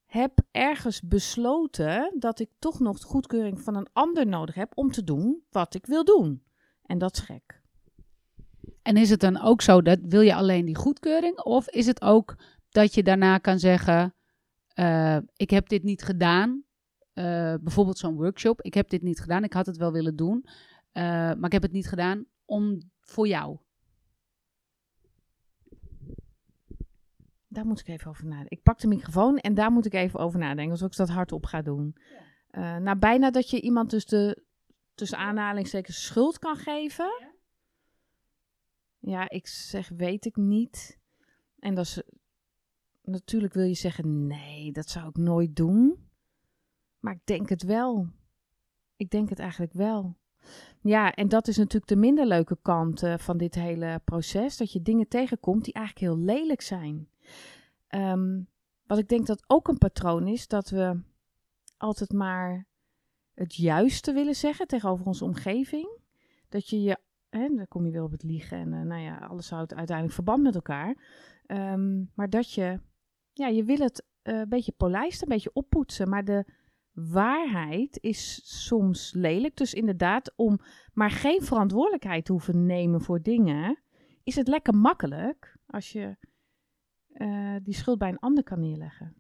heb 0.06 0.40
ergens 0.52 1.02
besloten 1.02 2.16
dat 2.20 2.40
ik 2.40 2.50
toch 2.60 2.80
nog 2.80 3.00
de 3.00 3.06
goedkeuring 3.06 3.62
van 3.62 3.76
een 3.76 3.90
ander 3.94 4.28
nodig 4.28 4.56
heb 4.56 4.72
om 4.76 4.92
te 4.92 5.04
doen 5.04 5.44
wat 5.50 5.76
ik 5.76 5.86
wil 5.86 6.04
doen. 6.04 6.44
En 6.86 6.98
dat 6.98 7.14
is 7.18 7.20
gek. 7.20 7.62
En 8.82 8.98
is 8.98 9.10
het 9.10 9.20
dan 9.20 9.42
ook 9.42 9.62
zo 9.62 9.82
dat 9.82 10.00
wil 10.02 10.22
je 10.22 10.36
alleen 10.36 10.66
die 10.66 10.76
goedkeuring? 10.76 11.40
Of 11.40 11.70
is 11.70 11.86
het 11.86 12.02
ook 12.02 12.36
dat 12.74 12.94
je 12.94 13.04
daarna 13.04 13.38
kan 13.38 13.60
zeggen: 13.60 14.14
eh, 14.68 15.18
Ik 15.36 15.50
heb 15.50 15.70
dit 15.70 15.84
niet 15.84 16.04
gedaan. 16.04 16.64
Eh, 17.14 17.54
bijvoorbeeld 17.62 17.98
zo'n 17.98 18.16
workshop. 18.16 18.62
Ik 18.62 18.74
heb 18.74 18.90
dit 18.90 19.02
niet 19.02 19.20
gedaan. 19.20 19.44
Ik 19.44 19.54
had 19.54 19.66
het 19.66 19.78
wel 19.78 19.92
willen 19.92 20.16
doen. 20.16 20.46
eh, 20.92 21.04
maar 21.04 21.46
ik 21.46 21.52
heb 21.52 21.62
het 21.62 21.72
niet 21.72 21.88
gedaan 21.88 22.26
om 22.46 22.92
voor 23.00 23.28
jou. 23.28 23.58
Daar 27.48 27.66
moet 27.66 27.80
ik 27.80 27.88
even 27.88 28.10
over 28.10 28.26
nadenken. 28.26 28.58
Ik 28.58 28.64
pak 28.64 28.80
de 28.80 28.88
microfoon 28.88 29.38
en 29.38 29.54
daar 29.54 29.72
moet 29.72 29.86
ik 29.86 29.94
even 29.94 30.20
over 30.20 30.40
nadenken. 30.40 30.72
Als 30.72 30.82
ik 30.82 30.96
dat 30.96 31.10
hardop 31.10 31.46
ga 31.46 31.62
doen. 31.62 31.96
Eh, 32.48 32.78
nou, 32.78 32.98
bijna 32.98 33.32
dat 33.32 33.50
je 33.50 33.62
iemand 33.62 33.90
dus 33.90 34.06
de 34.06 34.44
tussen 34.96 35.18
aanhalingstekens 35.18 36.06
schuld 36.06 36.40
kan 36.40 36.56
geven. 36.56 37.32
Ja, 39.00 39.30
ik 39.30 39.48
zeg 39.48 39.90
weet 39.90 40.26
ik 40.26 40.36
niet. 40.36 41.00
En 41.60 41.76
dat 41.76 41.86
is 41.86 42.02
natuurlijk 43.04 43.54
wil 43.54 43.66
je 43.66 43.74
zeggen 43.74 44.28
nee, 44.28 44.72
dat 44.72 44.90
zou 44.90 45.08
ik 45.08 45.18
nooit 45.18 45.56
doen. 45.56 46.08
Maar 47.00 47.14
ik 47.14 47.26
denk 47.26 47.50
het 47.50 47.64
wel. 47.64 48.08
Ik 48.96 49.10
denk 49.10 49.30
het 49.30 49.40
eigenlijk 49.40 49.74
wel. 49.74 50.16
Ja, 50.82 51.14
en 51.14 51.30
dat 51.30 51.48
is 51.48 51.58
natuurlijk 51.58 51.88
de 51.88 51.96
minder 51.96 52.26
leuke 52.26 52.58
kant 52.62 53.04
eh, 53.04 53.18
van 53.18 53.38
dit 53.38 53.56
hele 53.56 54.02
proces. 54.04 54.58
Dat 54.58 54.72
je 54.72 54.82
dingen 54.82 55.08
tegenkomt 55.08 55.64
die 55.64 55.74
eigenlijk 55.74 56.06
heel 56.06 56.26
lelijk 56.26 56.62
zijn. 56.62 57.10
Ehm, 57.88 58.42
wat 58.86 58.98
ik 58.98 59.08
denk 59.08 59.28
dat 59.28 59.44
ook 59.48 59.68
een 59.68 59.78
patroon 59.78 60.28
is, 60.28 60.48
dat 60.48 60.70
we 60.70 61.00
altijd 61.78 62.12
maar 62.14 62.68
het 63.34 63.56
juiste 63.56 64.14
willen 64.14 64.36
zeggen 64.36 64.68
tegenover 64.68 65.06
onze 65.06 65.24
omgeving. 65.24 65.90
Dat 66.50 66.70
je 66.70 66.82
je, 66.82 66.98
hè, 67.30 67.48
dan 67.56 67.68
kom 67.68 67.86
je 67.86 67.92
weer 67.92 68.04
op 68.04 68.12
het 68.12 68.24
liegen 68.24 68.58
en 68.58 68.74
eh, 68.74 68.82
nou 68.82 69.02
ja, 69.02 69.18
alles 69.18 69.50
houdt 69.50 69.74
uiteindelijk 69.74 70.16
verband 70.16 70.44
met 70.44 70.56
elkaar. 70.56 70.96
Ehm, 71.46 72.04
maar 72.14 72.30
dat 72.30 72.54
je, 72.54 72.80
ja, 73.34 73.48
je 73.48 73.64
wil 73.64 73.78
het 73.78 74.06
eh, 74.22 74.40
een 74.40 74.50
beetje 74.50 74.72
polijsten, 74.72 75.28
een 75.28 75.34
beetje 75.34 75.54
oppoetsen, 75.54 76.10
maar 76.10 76.26
de 76.26 76.46
waarheid 76.94 77.98
is 78.02 78.42
soms 78.68 79.14
lelijk. 79.14 79.56
Dus 79.58 79.74
inderdaad, 79.74 80.34
om 80.36 80.60
maar 80.94 81.12
geen 81.12 81.42
verantwoordelijkheid 81.42 82.26
te 82.26 82.32
hoeven 82.32 82.66
nemen 82.66 83.02
voor 83.02 83.22
dingen, 83.22 83.80
is 84.24 84.36
het 84.36 84.48
lekker 84.48 84.76
makkelijk 84.76 85.58
als 85.66 85.92
je 85.92 86.16
eh, 87.14 87.56
die 87.64 87.74
schuld 87.74 87.98
bij 87.98 88.10
een 88.10 88.20
ander 88.20 88.44
kan 88.44 88.60
neerleggen. 88.60 89.16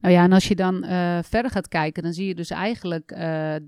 Nou 0.00 0.14
ja, 0.14 0.22
en 0.22 0.32
als 0.32 0.48
je 0.48 0.54
dan 0.54 0.84
eh, 0.84 1.18
verder 1.22 1.50
gaat 1.50 1.68
kijken, 1.68 2.02
dan 2.02 2.12
zie 2.12 2.26
je 2.26 2.34
dus 2.34 2.50
eigenlijk 2.50 3.08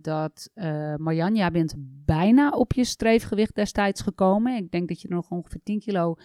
dat 0.03 0.51
uh, 0.55 1.51
bent 1.51 1.75
bijna 2.05 2.51
op 2.51 2.73
je 2.73 2.85
streefgewicht 2.85 3.55
destijds 3.55 4.03
gekomen. 4.03 4.57
Ik 4.57 4.71
denk 4.71 4.89
dat 4.89 5.01
je 5.01 5.09
er 5.09 5.15
nog 5.15 5.31
ongeveer 5.31 5.61
10 5.63 5.79
kilo 5.79 6.17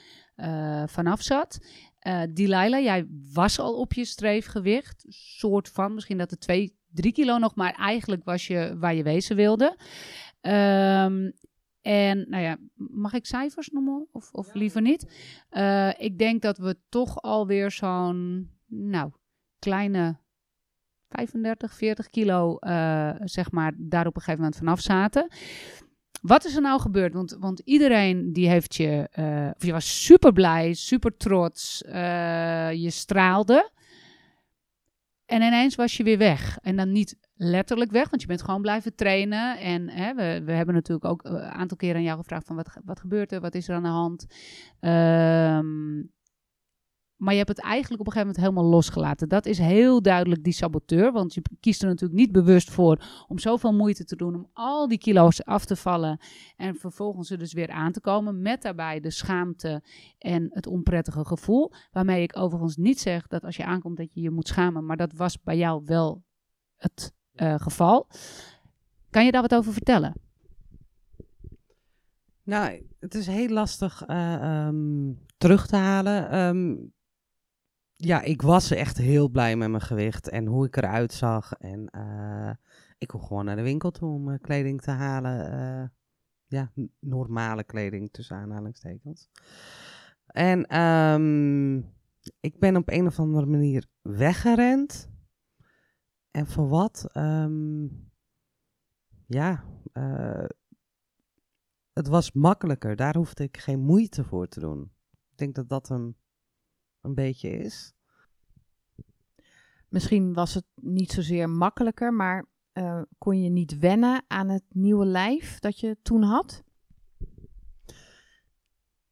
vanaf 0.85 1.21
zat. 1.21 1.59
Uh, 2.07 2.21
Delilah, 2.29 2.83
jij 2.83 3.07
was 3.33 3.59
al 3.59 3.79
op 3.79 3.93
je 3.93 4.05
streefgewicht. 4.05 5.05
Soort 5.07 5.69
van, 5.69 5.93
misschien 5.93 6.17
dat 6.17 6.31
er 6.31 6.39
2, 6.39 6.77
3 6.93 7.11
kilo 7.11 7.37
nog, 7.37 7.55
maar 7.55 7.73
eigenlijk 7.73 8.23
was 8.23 8.47
je 8.47 8.75
waar 8.79 8.95
je 8.95 9.03
wezen 9.03 9.35
wilde. 9.35 9.77
Um, 10.41 11.33
en 11.81 12.25
nou 12.29 12.43
ja, 12.43 12.57
mag 12.73 13.13
ik 13.13 13.25
cijfers 13.25 13.69
noemen 13.69 14.07
of, 14.11 14.31
of 14.31 14.53
liever 14.53 14.81
niet? 14.81 15.05
Uh, 15.51 15.89
ik 15.97 16.17
denk 16.17 16.41
dat 16.41 16.57
we 16.57 16.77
toch 16.89 17.21
alweer 17.21 17.71
zo'n, 17.71 18.49
nou, 18.65 19.11
kleine 19.59 20.19
35, 21.09 21.73
40 21.73 22.09
kilo, 22.09 22.57
uh, 22.59 23.11
zeg 23.23 23.51
maar, 23.51 23.73
daar 23.77 24.07
op 24.07 24.15
een 24.15 24.21
gegeven 24.21 24.39
moment 24.39 24.57
vanaf 24.57 24.79
zaten. 24.79 25.27
Wat 26.25 26.45
is 26.45 26.55
er 26.55 26.61
nou 26.61 26.81
gebeurd? 26.81 27.13
Want, 27.13 27.37
want 27.39 27.59
iedereen 27.59 28.33
die 28.33 28.49
heeft 28.49 28.75
je, 28.75 29.09
uh, 29.19 29.51
of 29.55 29.65
je 29.65 29.71
was 29.71 30.05
super 30.05 30.33
blij, 30.33 30.73
super 30.73 31.17
trots, 31.17 31.83
uh, 31.87 32.71
je 32.71 32.89
straalde. 32.89 33.71
En 35.25 35.41
ineens 35.41 35.75
was 35.75 35.97
je 35.97 36.03
weer 36.03 36.17
weg. 36.17 36.57
En 36.61 36.75
dan 36.75 36.91
niet 36.91 37.17
letterlijk 37.35 37.91
weg, 37.91 38.09
want 38.09 38.21
je 38.21 38.27
bent 38.27 38.41
gewoon 38.41 38.61
blijven 38.61 38.95
trainen. 38.95 39.59
En 39.59 39.89
hè, 39.89 40.13
we, 40.13 40.41
we 40.45 40.51
hebben 40.51 40.75
natuurlijk 40.75 41.05
ook 41.05 41.23
een 41.23 41.41
aantal 41.41 41.77
keren 41.77 41.95
aan 41.95 42.03
jou 42.03 42.17
gevraagd 42.17 42.45
van 42.45 42.55
wat, 42.55 42.77
wat 42.85 42.99
gebeurt 42.99 43.31
er, 43.31 43.41
wat 43.41 43.55
is 43.55 43.67
er 43.67 43.75
aan 43.75 43.83
de 43.83 43.89
hand. 43.89 44.25
Um, 44.79 46.13
maar 47.15 47.33
je 47.33 47.39
hebt 47.39 47.49
het 47.57 47.61
eigenlijk 47.61 48.01
op 48.01 48.07
een 48.07 48.13
gegeven 48.13 48.35
moment 48.35 48.53
helemaal 48.53 48.75
losgelaten. 48.77 49.29
Dat 49.29 49.45
is 49.45 49.57
heel 49.57 50.01
duidelijk 50.01 50.43
die 50.43 50.53
saboteur. 50.53 51.11
Want 51.11 51.33
je 51.33 51.41
kiest 51.59 51.81
er 51.81 51.87
natuurlijk 51.87 52.19
niet 52.19 52.31
bewust 52.31 52.71
voor 52.71 53.25
om 53.27 53.39
zoveel 53.39 53.73
moeite 53.73 54.03
te 54.03 54.15
doen. 54.15 54.35
Om 54.35 54.49
al 54.53 54.87
die 54.87 54.97
kilo's 54.97 55.43
af 55.43 55.65
te 55.65 55.75
vallen. 55.75 56.19
En 56.55 56.75
vervolgens 56.75 57.29
er 57.29 57.37
dus 57.37 57.53
weer 57.53 57.69
aan 57.69 57.91
te 57.91 58.01
komen. 58.01 58.41
Met 58.41 58.61
daarbij 58.61 58.99
de 58.99 59.09
schaamte 59.09 59.83
en 60.17 60.47
het 60.51 60.67
onprettige 60.67 61.25
gevoel. 61.25 61.71
Waarmee 61.91 62.23
ik 62.23 62.37
overigens 62.37 62.75
niet 62.75 62.99
zeg 62.99 63.27
dat 63.27 63.43
als 63.43 63.55
je 63.55 63.65
aankomt 63.65 63.97
dat 63.97 64.13
je 64.13 64.21
je 64.21 64.31
moet 64.31 64.47
schamen. 64.47 64.85
Maar 64.85 64.97
dat 64.97 65.13
was 65.13 65.41
bij 65.41 65.57
jou 65.57 65.81
wel 65.85 66.23
het 66.75 67.13
uh, 67.33 67.55
geval. 67.57 68.07
Kan 69.09 69.25
je 69.25 69.31
daar 69.31 69.41
wat 69.41 69.55
over 69.55 69.73
vertellen? 69.73 70.13
Nou, 72.43 72.87
het 72.99 73.15
is 73.15 73.27
heel 73.27 73.49
lastig 73.49 74.09
um, 74.09 75.19
terug 75.37 75.67
te 75.67 75.75
halen. 75.75 76.37
Um, 76.39 76.93
ja, 77.95 78.21
ik 78.21 78.41
was 78.41 78.71
echt 78.71 78.97
heel 78.97 79.29
blij 79.29 79.55
met 79.55 79.69
mijn 79.69 79.81
gewicht 79.81 80.29
en 80.29 80.45
hoe 80.45 80.65
ik 80.65 80.77
eruit 80.77 81.13
zag. 81.13 81.53
En 81.53 81.89
uh, 81.95 82.51
ik 82.97 83.07
kon 83.07 83.21
gewoon 83.21 83.45
naar 83.45 83.55
de 83.55 83.61
winkel 83.61 83.91
toe 83.91 84.13
om 84.13 84.29
eh, 84.29 84.39
kleding 84.41 84.81
te 84.81 84.91
halen. 84.91 85.51
eh, 85.51 85.87
ja, 86.47 86.71
normale 86.99 87.63
kleding 87.63 88.11
tussen 88.11 88.37
aanhalingstekens. 88.37 89.29
En 90.25 90.65
ehm, 90.65 91.77
ik 92.39 92.59
ben 92.59 92.75
op 92.75 92.89
een 92.89 93.05
of 93.05 93.19
andere 93.19 93.45
manier 93.45 93.87
weggerend. 94.01 95.09
En 96.31 96.47
voor 96.47 96.67
wat? 96.67 97.07
Ehm, 97.11 97.85
ja, 99.27 99.63
eh, 99.91 100.45
het 101.93 102.07
was 102.07 102.31
makkelijker. 102.31 102.95
Daar 102.95 103.15
hoefde 103.15 103.43
ik 103.43 103.57
geen 103.57 103.79
moeite 103.79 104.23
voor 104.23 104.47
te 104.47 104.59
doen. 104.59 104.91
Ik 105.31 105.37
denk 105.37 105.55
dat 105.55 105.69
dat 105.69 105.89
een, 105.89 106.15
een 107.05 107.15
beetje 107.15 107.49
is. 107.49 107.93
Misschien 109.89 110.33
was 110.33 110.53
het 110.53 110.65
niet 110.75 111.11
zozeer 111.11 111.49
makkelijker, 111.49 112.13
maar 112.13 112.45
eh, 112.71 113.01
kon 113.17 113.41
je 113.41 113.49
niet 113.49 113.79
wennen 113.79 114.23
aan 114.27 114.49
het 114.49 114.63
nieuwe 114.69 115.05
lijf 115.05 115.59
dat 115.59 115.79
je 115.79 115.97
toen 116.01 116.23
had? 116.23 116.63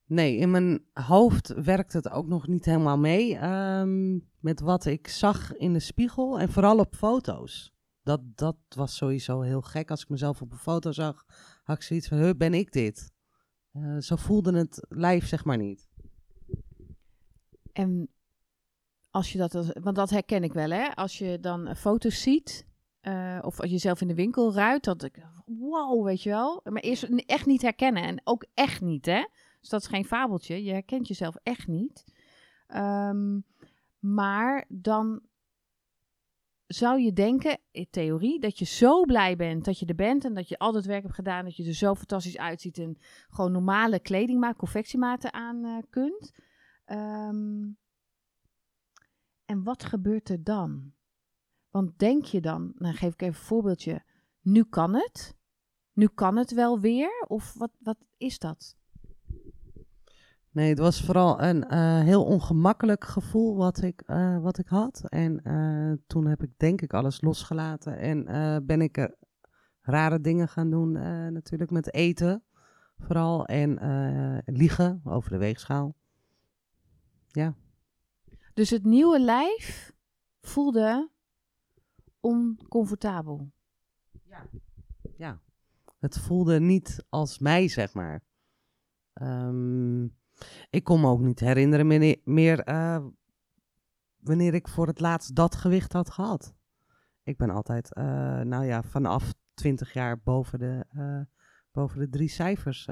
Nee, 0.05 0.37
in 0.37 0.51
mijn 0.51 0.85
hoofd 0.93 1.53
werkt 1.53 1.93
het 1.93 2.09
ook 2.09 2.27
nog 2.27 2.47
niet 2.47 2.65
helemaal 2.65 2.97
mee 2.97 3.37
ehm, 3.37 4.19
met 4.39 4.59
wat 4.59 4.85
ik 4.85 5.07
zag 5.07 5.55
in 5.55 5.73
de 5.73 5.79
spiegel 5.79 6.39
en 6.39 6.49
vooral 6.49 6.79
op 6.79 6.95
foto's. 6.95 7.73
Dat, 8.03 8.21
dat 8.35 8.57
was 8.69 8.95
sowieso 8.95 9.41
heel 9.41 9.61
gek. 9.61 9.89
Als 9.89 10.01
ik 10.01 10.09
mezelf 10.09 10.41
op 10.41 10.51
een 10.51 10.57
foto 10.57 10.91
zag, 10.91 11.25
had 11.63 11.75
ik 11.75 11.81
zoiets 11.81 12.07
van, 12.07 12.37
ben 12.37 12.53
ik 12.53 12.71
dit? 12.71 13.11
Eh, 13.71 13.97
zo 13.97 14.15
voelde 14.15 14.57
het 14.57 14.85
lijf 14.89 15.27
zeg 15.27 15.45
maar 15.45 15.57
niet. 15.57 15.89
En 17.73 18.09
als 19.09 19.31
je 19.31 19.37
dat, 19.37 19.53
want 19.81 19.95
dat 19.95 20.09
herken 20.09 20.43
ik 20.43 20.53
wel, 20.53 20.69
hè? 20.69 20.95
Als 20.95 21.17
je 21.17 21.39
dan 21.39 21.75
foto's 21.75 22.21
ziet, 22.21 22.67
eh, 23.01 23.39
of 23.41 23.59
als 23.59 23.69
je 23.69 23.77
zelf 23.77 24.01
in 24.01 24.07
de 24.07 24.15
winkel 24.15 24.53
ruikt, 24.53 24.85
dat 24.85 25.03
ik, 25.03 25.25
wow, 25.45 26.05
weet 26.05 26.23
je 26.23 26.29
wel. 26.29 26.61
Maar 26.63 26.81
eerst 26.81 27.03
echt 27.03 27.45
niet 27.45 27.61
herkennen 27.61 28.03
en 28.03 28.21
ook 28.23 28.45
echt 28.53 28.81
niet, 28.81 29.05
hè? 29.05 29.27
Dus 29.59 29.69
dat 29.69 29.81
is 29.81 29.87
geen 29.87 30.05
fabeltje. 30.05 30.63
Je 30.63 30.71
herkent 30.71 31.07
jezelf 31.07 31.35
echt 31.43 31.67
niet. 31.67 32.03
Ehm, 32.67 33.39
maar 33.99 34.65
dan 34.67 35.21
zou 36.67 37.01
je 37.01 37.13
denken, 37.13 37.57
in 37.71 37.87
theorie, 37.89 38.39
dat 38.39 38.59
je 38.59 38.65
zo 38.65 39.05
blij 39.05 39.35
bent 39.35 39.65
dat 39.65 39.79
je 39.79 39.85
er 39.85 39.95
bent 39.95 40.25
en 40.25 40.33
dat 40.33 40.47
je 40.47 40.57
al 40.57 40.73
het 40.73 40.85
werk 40.85 41.01
hebt 41.01 41.15
gedaan, 41.15 41.43
dat 41.43 41.55
je 41.55 41.65
er 41.65 41.73
zo 41.73 41.95
fantastisch 41.95 42.37
uitziet 42.37 42.77
en 42.77 42.97
gewoon 43.29 43.51
normale 43.51 43.99
kledingmaat, 43.99 44.55
confectiematen 44.55 45.33
aan 45.33 45.65
eh, 45.65 45.77
kunt. 45.89 46.31
Ehm, 46.85 47.71
en 49.45 49.63
wat 49.63 49.83
gebeurt 49.83 50.29
er 50.29 50.43
dan? 50.43 50.93
Want 51.69 51.99
denk 51.99 52.25
je 52.25 52.41
dan, 52.41 52.73
nou 52.75 52.95
geef 52.95 53.13
ik 53.13 53.21
even 53.21 53.35
een 53.35 53.45
voorbeeldje, 53.45 54.03
nu 54.41 54.63
kan 54.63 54.93
het? 54.93 55.35
Nu 55.93 56.07
kan 56.07 56.37
het 56.37 56.53
wel 56.53 56.79
weer? 56.79 57.25
Of 57.27 57.53
wat, 57.53 57.71
wat 57.79 57.97
is 58.17 58.39
dat? 58.39 58.77
Nee, 60.53 60.69
het 60.69 60.79
was 60.79 61.01
vooral 61.01 61.41
een 61.41 61.67
eh, 61.67 61.99
heel 61.99 62.25
ongemakkelijk 62.25 63.03
gevoel 63.03 63.55
wat 63.55 63.81
ik, 63.81 64.01
eh, 64.01 64.39
wat 64.39 64.57
ik 64.57 64.67
had. 64.67 65.03
En 65.07 65.43
eh, 65.43 65.91
toen 66.07 66.27
heb 66.27 66.43
ik 66.43 66.51
denk 66.57 66.81
ik 66.81 66.93
alles 66.93 67.21
losgelaten 67.21 67.97
en 67.97 68.25
ben 68.65 68.81
ik 68.81 68.97
er 68.97 69.15
rare 69.81 70.21
dingen 70.21 70.47
gaan 70.47 70.69
doen, 70.69 70.91
natuurlijk 71.33 71.71
met 71.71 71.93
eten 71.93 72.43
vooral. 72.97 73.45
En 73.45 73.79
liegen 74.45 75.01
over 75.03 75.29
de 75.29 75.37
weegschaal. 75.37 75.95
Ja, 77.33 77.55
Dus 78.53 78.69
het 78.69 78.83
nieuwe 78.83 79.19
lijf 79.19 79.93
voelde 80.41 81.09
oncomfortabel. 82.19 83.51
ja. 85.17 85.41
Het 85.99 86.19
voelde 86.19 86.59
niet 86.59 87.05
als 87.09 87.39
mij, 87.39 87.67
zeg 87.67 87.93
maar. 87.93 88.23
Ehm, 89.13 90.03
ik 90.69 90.83
kon 90.83 91.01
me 91.01 91.07
ook 91.07 91.19
niet 91.19 91.39
herinneren 91.39 91.87
meer 92.23 92.59
eh, 92.59 93.05
wanneer 94.17 94.53
ik 94.53 94.67
voor 94.67 94.87
het 94.87 94.99
laatst 94.99 95.35
dat 95.35 95.55
gewicht 95.55 95.93
had 95.93 96.09
gehad. 96.09 96.55
Ik 97.23 97.37
ben 97.37 97.49
altijd, 97.49 97.93
eh, 97.93 98.03
nou 98.41 98.65
ja, 98.65 98.83
vanaf 98.83 99.33
20 99.53 99.93
jaar 99.93 100.19
boven 100.19 100.59
de, 100.59 100.85
eh, 100.89 101.21
boven 101.71 101.99
de 101.99 102.09
drie 102.09 102.29
cijfers 102.29 102.87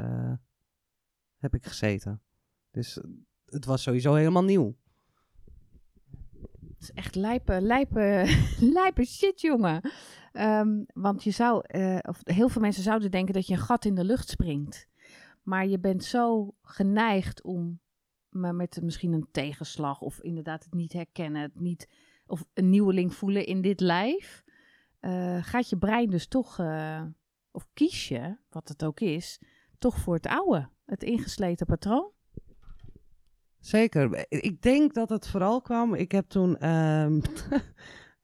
heb 1.37 1.53
ik 1.53 1.65
gezeten. 1.65 2.21
Dus 2.71 3.01
het 3.51 3.65
was 3.65 3.81
sowieso 3.83 4.13
helemaal 4.13 4.43
nieuw. 4.43 4.75
Het 6.67 6.89
is 6.89 6.91
echt 6.91 7.15
lijpe, 7.15 7.61
lijpe, 7.61 8.25
lijpe 8.79 9.05
shit, 9.05 9.41
jongen. 9.41 9.91
Ehm, 10.31 10.83
want 10.93 11.23
je 11.23 11.31
zou, 11.31 11.63
eh, 11.65 11.97
of 12.01 12.19
heel 12.23 12.49
veel 12.49 12.61
mensen 12.61 12.83
zouden 12.83 13.11
denken 13.11 13.33
dat 13.33 13.47
je 13.47 13.53
een 13.53 13.59
gat 13.59 13.85
in 13.85 13.95
de 13.95 14.03
lucht 14.03 14.29
springt. 14.29 14.87
Maar 15.43 15.67
je 15.67 15.79
bent 15.79 16.03
zo 16.03 16.55
geneigd 16.61 17.43
om 17.43 17.79
maar 18.31 18.55
met 18.55 18.79
misschien 18.81 19.13
een 19.13 19.27
tegenslag 19.31 20.01
of 20.01 20.21
inderdaad 20.21 20.63
het 20.63 20.73
niet 20.73 20.93
herkennen, 20.93 21.41
het 21.41 21.59
niet, 21.59 21.89
of 22.25 22.45
een 22.53 22.69
nieuweling 22.69 23.13
voelen 23.13 23.45
in 23.45 23.61
dit 23.61 23.79
lijf. 23.79 24.43
eh, 24.99 25.43
gaat 25.43 25.69
je 25.69 25.77
brein 25.77 26.09
dus 26.09 26.27
toch, 26.27 26.59
eh, 26.59 27.03
of 27.51 27.67
kies 27.73 28.07
je, 28.07 28.37
wat 28.49 28.67
het 28.67 28.83
ook 28.83 28.99
is, 28.99 29.41
toch 29.77 29.97
voor 29.97 30.13
het 30.13 30.27
oude, 30.27 30.69
het 30.85 31.03
ingesleten 31.03 31.65
patroon? 31.65 32.11
Zeker. 33.61 34.25
Ik 34.29 34.61
denk 34.61 34.93
dat 34.93 35.09
het 35.09 35.27
vooral 35.27 35.61
kwam. 35.61 35.93
Ik 35.93 36.11
heb 36.11 36.29
toen. 36.29 36.57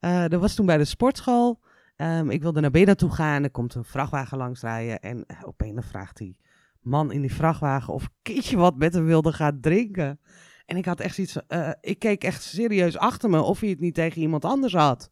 eh, 0.00 0.24
dat 0.28 0.40
was 0.40 0.54
toen 0.54 0.66
bij 0.66 0.76
de 0.76 0.84
sportschool. 0.84 1.60
Ehm, 1.96 2.30
ik 2.30 2.42
wilde 2.42 2.60
naar 2.60 2.70
binnen 2.70 2.96
toe 2.96 3.10
gaan. 3.10 3.42
Er 3.42 3.50
komt 3.50 3.74
een 3.74 3.84
vrachtwagen 3.84 4.38
langs 4.38 4.60
rijden. 4.60 5.00
En 5.00 5.26
eh, 5.26 5.36
opeens 5.44 5.86
vraagt 5.86 6.16
die 6.16 6.38
man 6.80 7.12
in 7.12 7.20
die 7.20 7.32
vrachtwagen 7.32 7.94
of 7.94 8.08
Kietje 8.22 8.56
wat 8.56 8.76
met 8.76 8.94
hem 8.94 9.04
wilde 9.04 9.32
gaan 9.32 9.60
drinken. 9.60 10.20
En 10.66 10.76
ik 10.76 10.84
had 10.84 11.00
echt 11.00 11.32
van, 11.32 11.42
eh, 11.46 11.70
ik 11.80 11.98
keek 11.98 12.24
echt 12.24 12.42
serieus 12.42 12.96
achter 12.96 13.30
me 13.30 13.40
of 13.40 13.60
hij 13.60 13.68
het 13.68 13.80
niet 13.80 13.94
tegen 13.94 14.20
iemand 14.20 14.44
anders 14.44 14.72
had. 14.74 15.10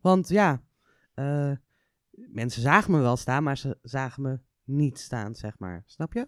Want 0.00 0.28
ja, 0.28 0.62
mensen 2.12 2.62
zagen 2.62 2.90
me 2.90 2.98
wel 2.98 3.16
staan, 3.16 3.42
maar 3.42 3.58
ze 3.58 3.78
zagen 3.82 4.22
me 4.22 4.40
niet 4.64 4.98
staan, 4.98 5.34
zeg 5.34 5.58
maar. 5.58 5.82
Snap 5.86 6.12
je? 6.12 6.26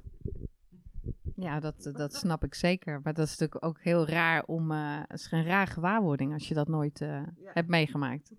Ja, 1.37 1.61
dat, 1.61 1.91
dat 1.93 2.15
snap 2.15 2.45
ik 2.45 2.55
zeker. 2.55 3.01
Maar 3.03 3.15
dat 3.15 3.27
is 3.27 3.39
natuurlijk 3.39 3.65
ook 3.65 3.81
heel 3.81 4.07
raar 4.07 4.45
om. 4.45 4.71
eh 4.71 5.01
het 5.09 5.21
is 5.21 5.29
een 5.31 5.45
raar 5.45 5.67
gewaarwording 5.67 6.33
als 6.33 6.49
je 6.49 6.55
dat 6.55 6.69
nooit 6.69 7.01
eh, 7.01 7.23
hebt 7.45 7.69
meegemaakt. 7.69 8.33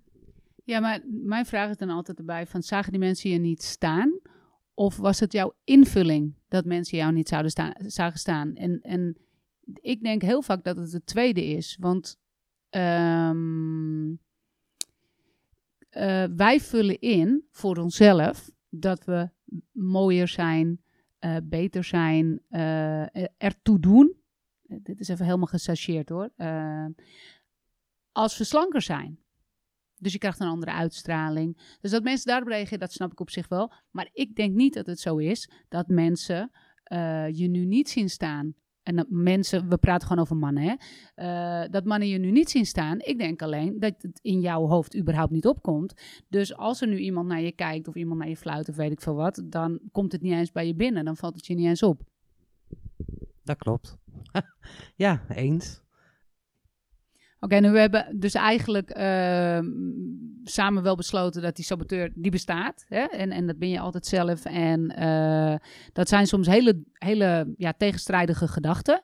Ja, 0.63 0.79
maar 0.79 1.01
mijn 1.07 1.45
vraag 1.45 1.69
is 1.69 1.77
dan 1.77 1.89
altijd 1.89 2.17
erbij 2.17 2.47
van, 2.47 2.63
zagen 2.63 2.91
die 2.91 2.99
mensen 2.99 3.29
je 3.29 3.37
niet 3.37 3.63
staan? 3.63 4.19
Of 4.73 4.97
was 4.97 5.19
het 5.19 5.31
jouw 5.31 5.53
invulling 5.63 6.33
dat 6.47 6.65
mensen 6.65 6.97
jou 6.97 7.13
niet 7.13 7.29
zouden 7.29 7.51
staan, 7.51 7.73
zagen 7.77 8.19
staan? 8.19 8.55
En, 8.55 8.81
en 8.81 9.17
ik 9.81 10.03
denk 10.03 10.21
heel 10.21 10.41
vaak 10.41 10.63
dat 10.63 10.77
het 10.77 10.91
het 10.91 11.05
tweede 11.05 11.45
is. 11.45 11.77
Want 11.79 12.19
ehm, 12.69 14.09
eh, 15.89 16.23
wij 16.35 16.59
vullen 16.59 16.99
in 16.99 17.45
voor 17.51 17.77
onszelf 17.77 18.51
dat 18.69 19.05
we 19.05 19.29
mooier 19.71 20.27
zijn, 20.27 20.81
eh, 21.21 21.37
beter 21.43 21.83
zijn, 21.83 22.41
eh, 22.49 23.23
ertoe 23.37 23.79
doen. 23.79 24.15
Eh, 24.67 24.77
dit 24.83 24.99
is 24.99 25.07
even 25.07 25.25
helemaal 25.25 25.47
gechargeerd 25.47 26.09
hoor. 26.09 26.29
Als 28.11 28.37
we 28.37 28.43
slanker 28.43 28.81
zijn. 28.81 29.19
Dus 29.95 30.11
je 30.11 30.17
krijgt 30.17 30.39
een 30.39 30.47
andere 30.47 30.71
uitstraling. 30.71 31.77
Dus 31.81 31.91
dat 31.91 32.03
mensen 32.03 32.27
daarop 32.27 32.47
reageren, 32.47 32.79
dat 32.79 32.91
snap 32.91 33.11
ik 33.11 33.19
op 33.19 33.29
zich 33.29 33.47
wel. 33.47 33.73
Maar 33.91 34.09
ik 34.13 34.35
denk 34.35 34.55
niet 34.55 34.73
dat 34.73 34.85
het 34.85 34.99
zo 34.99 35.17
is 35.17 35.49
dat 35.69 35.87
mensen 35.87 36.51
je 37.31 37.47
nu 37.49 37.65
niet 37.65 37.89
zien 37.89 38.09
staan. 38.09 38.55
En 38.83 39.05
mensen, 39.09 39.69
we 39.69 39.77
praten 39.77 40.07
gewoon 40.07 40.23
over 40.23 40.37
mannen, 40.37 40.63
hè? 40.63 40.75
Eh, 41.15 41.71
dat 41.71 41.85
mannen 41.85 42.07
je 42.07 42.17
nu 42.17 42.31
niet 42.31 42.49
zien 42.49 42.65
staan. 42.65 42.99
Ik 42.99 43.17
denk 43.17 43.41
alleen 43.41 43.79
dat 43.79 43.93
het 43.97 44.19
in 44.21 44.39
jouw 44.39 44.67
hoofd 44.67 44.97
überhaupt 44.97 45.31
niet 45.31 45.47
opkomt. 45.47 45.93
Dus 46.29 46.55
als 46.55 46.81
er 46.81 46.87
nu 46.87 46.97
iemand 46.97 47.27
naar 47.27 47.41
je 47.41 47.51
kijkt 47.51 47.87
of 47.87 47.95
iemand 47.95 48.19
naar 48.19 48.29
je 48.29 48.37
fluit 48.37 48.69
of 48.69 48.75
weet 48.75 48.91
ik 48.91 49.01
veel 49.01 49.15
wat, 49.15 49.43
dan 49.45 49.79
komt 49.91 50.11
het 50.11 50.21
niet 50.21 50.33
eens 50.33 50.51
bij 50.51 50.67
je 50.67 50.75
binnen. 50.75 51.05
Dan 51.05 51.17
valt 51.17 51.35
het 51.35 51.45
je 51.45 51.53
niet 51.53 51.67
eens 51.67 51.83
op. 51.83 52.01
Dat 53.43 53.57
klopt. 53.57 53.97
ja, 54.95 55.25
eens. 55.27 55.81
Oké, 57.43 57.55
nu 57.55 57.71
we 57.71 57.79
hebben 57.79 58.19
dus 58.19 58.33
eigenlijk 58.33 58.89
ehm, 58.89 59.65
samen 60.43 60.83
wel 60.83 60.95
besloten 60.95 61.41
dat 61.41 61.55
die 61.55 61.65
saboteur, 61.65 62.11
die 62.15 62.31
bestaat. 62.31 62.85
Hè? 62.87 63.01
En, 63.01 63.31
en 63.31 63.47
dat 63.47 63.57
ben 63.57 63.69
je 63.69 63.79
altijd 63.79 64.05
zelf. 64.05 64.45
En 64.45 64.95
eh, 64.95 65.55
dat 65.93 66.09
zijn 66.09 66.27
soms 66.27 66.47
hele, 66.47 66.83
hele 66.93 67.53
ja, 67.57 67.73
tegenstrijdige 67.77 68.47
gedachten. 68.47 69.03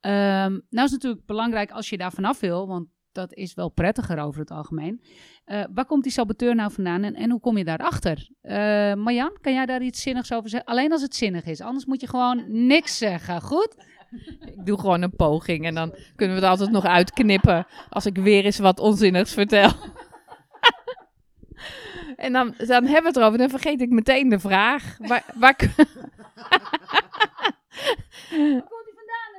Ehm, 0.00 0.58
nou 0.70 0.86
is 0.86 0.90
natuurlijk 0.90 1.26
belangrijk 1.26 1.70
als 1.70 1.88
je 1.88 1.96
daar 1.96 2.12
vanaf 2.12 2.40
wil, 2.40 2.66
want 2.66 2.86
dat 3.12 3.34
is 3.34 3.54
wel 3.54 3.68
prettiger 3.68 4.18
over 4.18 4.40
het 4.40 4.50
algemeen. 4.50 5.02
Eh, 5.44 5.64
waar 5.74 5.86
komt 5.86 6.02
die 6.02 6.12
saboteur 6.12 6.54
nou 6.54 6.72
vandaan 6.72 7.02
en, 7.02 7.14
en 7.14 7.30
hoe 7.30 7.40
kom 7.40 7.58
je 7.58 7.64
daarachter? 7.64 8.30
Eh 8.40 8.94
Marjan, 8.94 9.36
kan 9.40 9.52
jij 9.52 9.66
daar 9.66 9.82
iets 9.82 10.02
zinnigs 10.02 10.32
over 10.32 10.50
zeggen? 10.50 10.68
Alleen 10.68 10.92
als 10.92 11.02
het 11.02 11.14
zinnig 11.14 11.44
is, 11.44 11.60
anders 11.60 11.84
moet 11.84 12.00
je 12.00 12.08
gewoon 12.08 12.66
niks 12.66 12.98
zeggen, 12.98 13.40
goed? 13.40 13.76
Ik 14.56 14.66
doe 14.66 14.78
gewoon 14.78 15.02
een 15.02 15.16
poging 15.16 15.64
en 15.64 15.74
dan 15.74 15.94
kunnen 16.16 16.36
we 16.36 16.42
het 16.42 16.50
altijd 16.50 16.70
nog 16.70 16.84
uitknippen 16.84 17.66
als 17.88 18.06
ik 18.06 18.16
weer 18.16 18.44
eens 18.44 18.58
wat 18.58 18.80
onzinnigs 18.80 19.32
vertel. 19.32 19.70
En 22.16 22.32
dan, 22.32 22.54
dan 22.56 22.84
hebben 22.84 23.02
we 23.02 23.08
het 23.08 23.16
erover. 23.16 23.38
Dan 23.38 23.48
vergeet 23.48 23.80
ik 23.80 23.90
meteen 23.90 24.28
de 24.28 24.38
vraag. 24.38 24.96
Waar, 24.98 25.24
waar, 25.34 25.74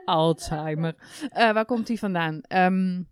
Alzheimer. 0.05 0.95
Uh, 1.21 1.51
waar 1.51 1.65
komt 1.65 1.87
die 1.87 1.99
vandaan? 1.99 2.41
Um, 2.55 3.09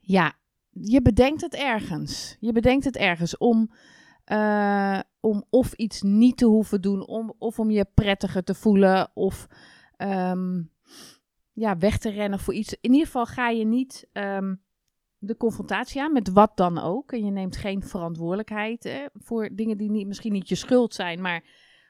ja, 0.00 0.32
je 0.70 1.02
bedenkt 1.02 1.40
het 1.40 1.54
ergens. 1.54 2.36
Je 2.40 2.52
bedenkt 2.52 2.84
het 2.84 2.96
ergens 2.96 3.36
om, 3.36 3.70
uh, 4.26 5.00
om 5.20 5.44
of 5.50 5.72
iets 5.72 6.02
niet 6.02 6.36
te 6.36 6.46
hoeven 6.46 6.80
doen, 6.80 7.06
om, 7.06 7.34
of 7.38 7.58
om 7.58 7.70
je 7.70 7.86
prettiger 7.94 8.44
te 8.44 8.54
voelen, 8.54 9.10
of 9.14 9.48
um, 10.02 10.70
ja, 11.52 11.78
weg 11.78 11.98
te 11.98 12.10
rennen 12.10 12.38
voor 12.38 12.54
iets. 12.54 12.76
In 12.80 12.90
ieder 12.92 13.06
geval 13.06 13.26
ga 13.26 13.48
je 13.48 13.64
niet 13.64 14.08
um, 14.12 14.62
de 15.18 15.36
confrontatie 15.36 16.02
aan 16.02 16.12
met 16.12 16.32
wat 16.32 16.56
dan 16.56 16.78
ook. 16.78 17.12
En 17.12 17.24
je 17.24 17.30
neemt 17.30 17.56
geen 17.56 17.82
verantwoordelijkheid 17.82 18.84
hè, 18.84 19.06
voor 19.12 19.48
dingen 19.52 19.76
die 19.76 19.90
niet, 19.90 20.06
misschien 20.06 20.32
niet 20.32 20.48
je 20.48 20.54
schuld 20.54 20.94
zijn, 20.94 21.20
maar 21.20 21.44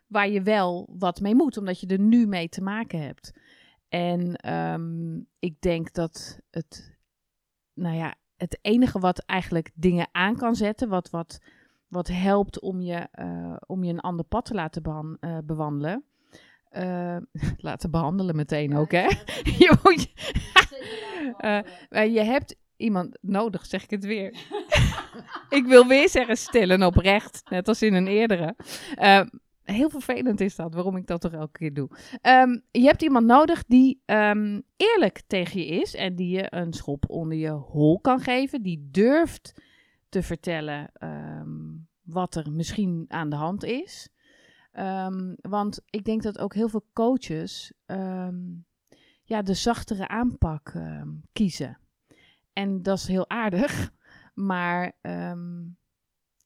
waar 0.07 0.29
je 0.29 0.43
wel 0.43 0.89
wat 0.99 1.21
mee 1.21 1.35
moet, 1.35 1.57
omdat 1.57 1.81
je 1.81 1.87
er 1.87 2.01
nu 2.01 2.27
mee 2.27 2.49
te 2.49 2.63
maken 2.63 3.03
hebt. 3.03 3.33
En 3.89 4.53
um, 4.55 5.27
ik 5.39 5.61
denk 5.61 5.93
dat 5.93 6.41
het, 6.51 6.99
nou 7.75 7.97
ja, 7.97 8.15
het 8.37 8.59
enige 8.63 8.99
wat 8.99 9.19
eigenlijk 9.19 9.71
dingen 9.75 10.09
aan 10.13 10.37
kan 10.37 10.55
zetten, 10.55 10.89
wat, 10.89 11.11
wat, 11.11 11.41
wat 11.89 12.09
helpt 12.09 12.61
om 12.61 12.81
je, 12.81 13.09
uh, 13.15 13.57
om 13.67 13.85
je 13.85 13.93
een 13.93 14.01
ander 14.01 14.25
pad 14.25 14.45
te 14.45 14.55
laten 14.55 15.19
uh, 15.21 15.39
bewandelen. 15.45 16.05
Uh, 16.77 17.17
laten 17.57 17.91
behandelen 17.91 18.37
meteen 18.37 18.77
ook, 18.77 18.91
hè? 18.93 19.07
je, 19.63 19.77
moet, 19.83 20.13
je 22.15 22.23
hebt 22.23 22.57
iemand 22.77 23.19
nodig, 23.21 23.67
zeg 23.67 23.83
ik 23.83 23.91
het 23.91 24.05
weer. 24.05 24.29
ik 25.49 25.65
wil 25.67 25.87
weer 25.87 26.09
zeggen 26.09 26.37
stil 26.37 26.71
en 26.71 26.85
oprecht, 26.85 27.43
net 27.51 27.69
als 27.69 27.83
in 27.83 27.95
een 27.95 28.07
eerdere. 28.07 28.55
Uh, 28.99 29.23
heel 29.71 29.91
vervelend 29.91 30.41
is 30.41 30.57
dat, 30.57 30.75
waarom 30.75 30.97
ik 30.97 31.07
dat 31.07 31.21
toch 31.21 31.33
elke 31.33 31.59
keer 31.59 31.75
doe. 31.75 31.89
Um, 32.23 32.63
je 32.71 32.85
hebt 32.85 33.03
iemand 33.03 33.27
nodig 33.27 33.65
die 33.67 34.03
um, 34.07 34.63
eerlijk 34.77 35.23
tegen 35.27 35.61
je 35.61 35.67
is 35.67 35.95
en 35.95 36.17
die 36.17 36.37
je 36.37 36.47
een 36.55 36.73
schop 36.73 37.05
onder 37.09 37.39
je 37.39 37.51
hol 37.51 38.01
kan 38.01 38.21
geven. 38.21 38.63
Die 38.63 38.89
durft 38.91 39.63
te 40.09 40.23
vertellen 40.23 40.91
um, 41.03 41.89
wat 42.03 42.35
er 42.35 42.53
misschien 42.53 43.05
aan 43.09 43.31
de 43.31 43.37
hand 43.37 43.65
is. 43.65 44.09
Want 45.41 45.81
ik 45.91 46.05
denk 46.05 46.23
dat 46.23 46.39
ook 46.39 46.55
heel 46.55 46.69
veel 46.69 46.85
coaches 46.93 47.73
ja, 49.23 49.43
de 49.43 49.55
zachtere 49.55 50.09
aanpak 50.09 50.73
kiezen. 51.33 51.79
En 52.53 52.83
dat 52.83 52.99
is 52.99 53.07
heel 53.07 53.29
aardig, 53.31 53.93
maar 54.35 54.93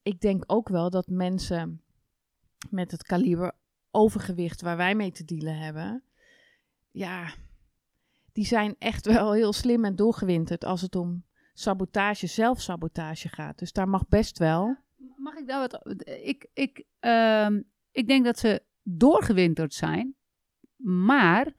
ik 0.03 0.21
denk 0.21 0.45
ook 0.47 0.69
wel 0.69 0.91
dat 0.91 1.07
mensen 1.07 1.83
met 2.71 2.91
het 2.91 3.03
kaliber 3.03 3.53
overgewicht 3.91 4.61
waar 4.61 4.77
wij 4.77 4.95
mee 4.95 5.13
te 5.13 5.25
dealen 5.25 5.59
hebben, 5.59 6.03
ja, 6.91 7.35
die 8.33 8.47
zijn 8.47 8.77
echt 8.79 9.07
wel 9.07 9.33
heel 9.33 9.53
slim 9.53 9.85
en 9.85 9.97
doorgewinterd 9.97 10.65
als 10.65 10.81
het 10.81 10.97
om 10.97 11.25
sabotage, 11.55 12.27
zelfsabotage 12.27 13.29
gaat. 13.29 13.59
Dus 13.59 13.73
daar 13.73 13.89
mag 13.89 14.09
best 14.09 14.39
wel. 14.39 14.77
Mag 15.17 15.35
ik 15.35 15.47
daar 15.47 15.69
wat? 15.69 15.99
Ik, 16.09 16.49
ik, 16.53 16.85
ik 17.95 18.09
denk 18.09 18.25
dat 18.25 18.39
ze 18.39 18.63
doorgewinterd 18.83 19.75
zijn, 19.75 20.17
maar 20.85 21.53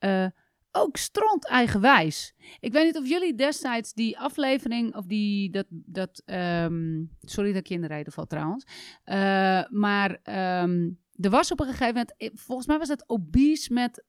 uh, 0.00 0.26
ook 0.70 0.96
stront 0.96 1.46
eigenwijs. 1.46 2.34
Ik 2.60 2.72
weet 2.72 2.84
niet 2.84 2.96
of 2.96 3.08
jullie 3.08 3.34
destijds 3.34 3.92
die 3.92 4.18
aflevering, 4.18 4.96
of 4.96 5.06
die, 5.06 5.50
dat, 5.50 5.66
dat 5.68 6.22
um, 6.26 7.10
sorry 7.20 7.52
dat 7.52 7.60
ik 7.60 7.66
je 7.66 7.74
in 7.74 7.80
de 7.80 7.86
reden 7.86 8.12
val 8.12 8.26
trouwens, 8.26 8.64
uh, 9.04 9.14
maar 9.68 10.10
um, 10.62 11.00
er 11.12 11.30
was 11.30 11.52
op 11.52 11.60
een 11.60 11.66
gegeven 11.66 11.86
moment, 11.86 12.14
eh, 12.16 12.30
volgens 12.34 12.66
mij 12.66 12.78
was 12.78 12.88
het 12.88 13.08
obese 13.08 13.72
met 13.72 14.04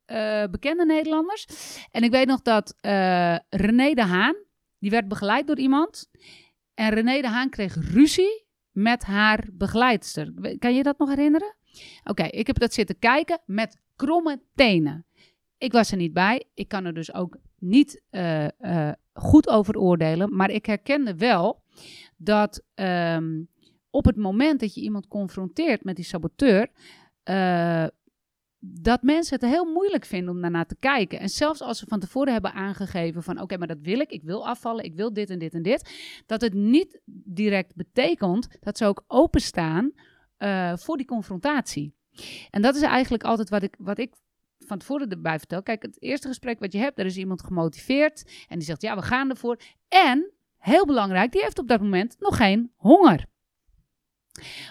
bekende 0.51 0.85
Nederlanders. 0.85 1.45
En 1.91 2.03
ik 2.03 2.11
weet 2.11 2.27
nog 2.27 2.41
dat 2.41 2.75
René 3.49 3.93
de 3.93 4.03
Haan, 4.03 4.35
die 4.79 4.91
werd 4.91 5.07
begeleid 5.07 5.47
door 5.47 5.59
iemand. 5.59 6.09
En 6.73 6.89
René 6.89 7.21
de 7.21 7.27
Haan 7.27 7.49
kreeg 7.49 7.75
ruzie 7.75 8.42
met 8.73 9.03
haar 9.03 9.47
begeleidster. 9.53 10.57
Kan 10.59 10.75
je 10.75 10.83
dat 10.83 10.97
nog 10.97 11.09
herinneren? 11.09 11.55
Oké, 12.03 12.23
ik 12.23 12.47
heb 12.47 12.59
dat 12.59 12.73
zitten 12.73 12.99
kijken 12.99 13.41
met 13.45 13.81
kromme 13.95 14.41
tenen. 14.55 15.05
Ik 15.57 15.71
was 15.71 15.91
er 15.91 15.97
niet 15.97 16.13
bij. 16.13 16.43
Ik 16.53 16.67
kan 16.67 16.85
er 16.85 16.93
dus 16.93 17.13
ook 17.13 17.37
niet 17.59 18.01
uh, 18.11 18.47
uh, 18.59 18.91
goed 19.13 19.49
over 19.49 19.77
oordelen. 19.77 20.35
Maar 20.35 20.49
ik 20.49 20.65
herkende 20.65 21.15
wel 21.15 21.63
dat 22.17 22.63
um, 22.75 23.47
op 23.89 24.05
het 24.05 24.15
moment 24.15 24.59
dat 24.59 24.73
je 24.73 24.81
iemand 24.81 25.07
confronteert 25.07 25.83
met 25.83 25.95
die 25.95 26.05
saboteur. 26.05 26.67
Uh, 27.29 27.85
dat 28.65 29.01
mensen 29.01 29.39
het 29.39 29.49
heel 29.49 29.65
moeilijk 29.65 30.05
vinden 30.05 30.33
om 30.33 30.41
daarna 30.41 30.65
te 30.65 30.75
kijken. 30.79 31.19
En 31.19 31.29
zelfs 31.29 31.61
als 31.61 31.79
ze 31.79 31.85
van 31.87 31.99
tevoren 31.99 32.33
hebben 32.33 32.53
aangegeven 32.53 33.23
van... 33.23 33.41
oké, 33.41 33.57
maar 33.57 33.67
dat 33.67 33.81
wil 33.81 33.99
ik, 33.99 34.11
ik 34.11 34.23
wil 34.23 34.47
afvallen, 34.47 34.83
ik 34.83 34.95
wil 34.95 35.13
dit 35.13 35.29
en 35.29 35.39
dit 35.39 35.53
en 35.53 35.61
dit... 35.61 35.93
dat 36.25 36.41
het 36.41 36.53
niet 36.53 37.01
direct 37.23 37.75
betekent 37.75 38.47
dat 38.59 38.77
ze 38.77 38.85
ook 38.85 39.03
openstaan 39.07 39.91
uh, 40.37 40.75
voor 40.75 40.97
die 40.97 41.05
confrontatie. 41.05 41.95
En 42.49 42.61
dat 42.61 42.75
is 42.75 42.81
eigenlijk 42.81 43.23
altijd 43.23 43.49
wat 43.49 43.63
ik, 43.63 43.75
wat 43.77 43.97
ik 43.97 44.13
van 44.59 44.77
tevoren 44.77 45.09
erbij 45.09 45.37
vertel. 45.39 45.63
Kijk, 45.63 45.81
het 45.81 46.01
eerste 46.01 46.27
gesprek 46.27 46.59
wat 46.59 46.71
je 46.71 46.77
hebt, 46.79 46.97
daar 46.97 47.05
is 47.05 47.17
iemand 47.17 47.43
gemotiveerd. 47.43 48.45
En 48.47 48.57
die 48.57 48.67
zegt, 48.67 48.81
ja, 48.81 48.95
we 48.95 49.01
gaan 49.01 49.29
ervoor. 49.29 49.59
En, 49.87 50.31
heel 50.57 50.85
belangrijk, 50.85 51.31
die 51.31 51.41
heeft 51.41 51.59
op 51.59 51.67
dat 51.67 51.81
moment 51.81 52.15
nog 52.19 52.37
geen 52.37 52.71
honger. 52.75 53.25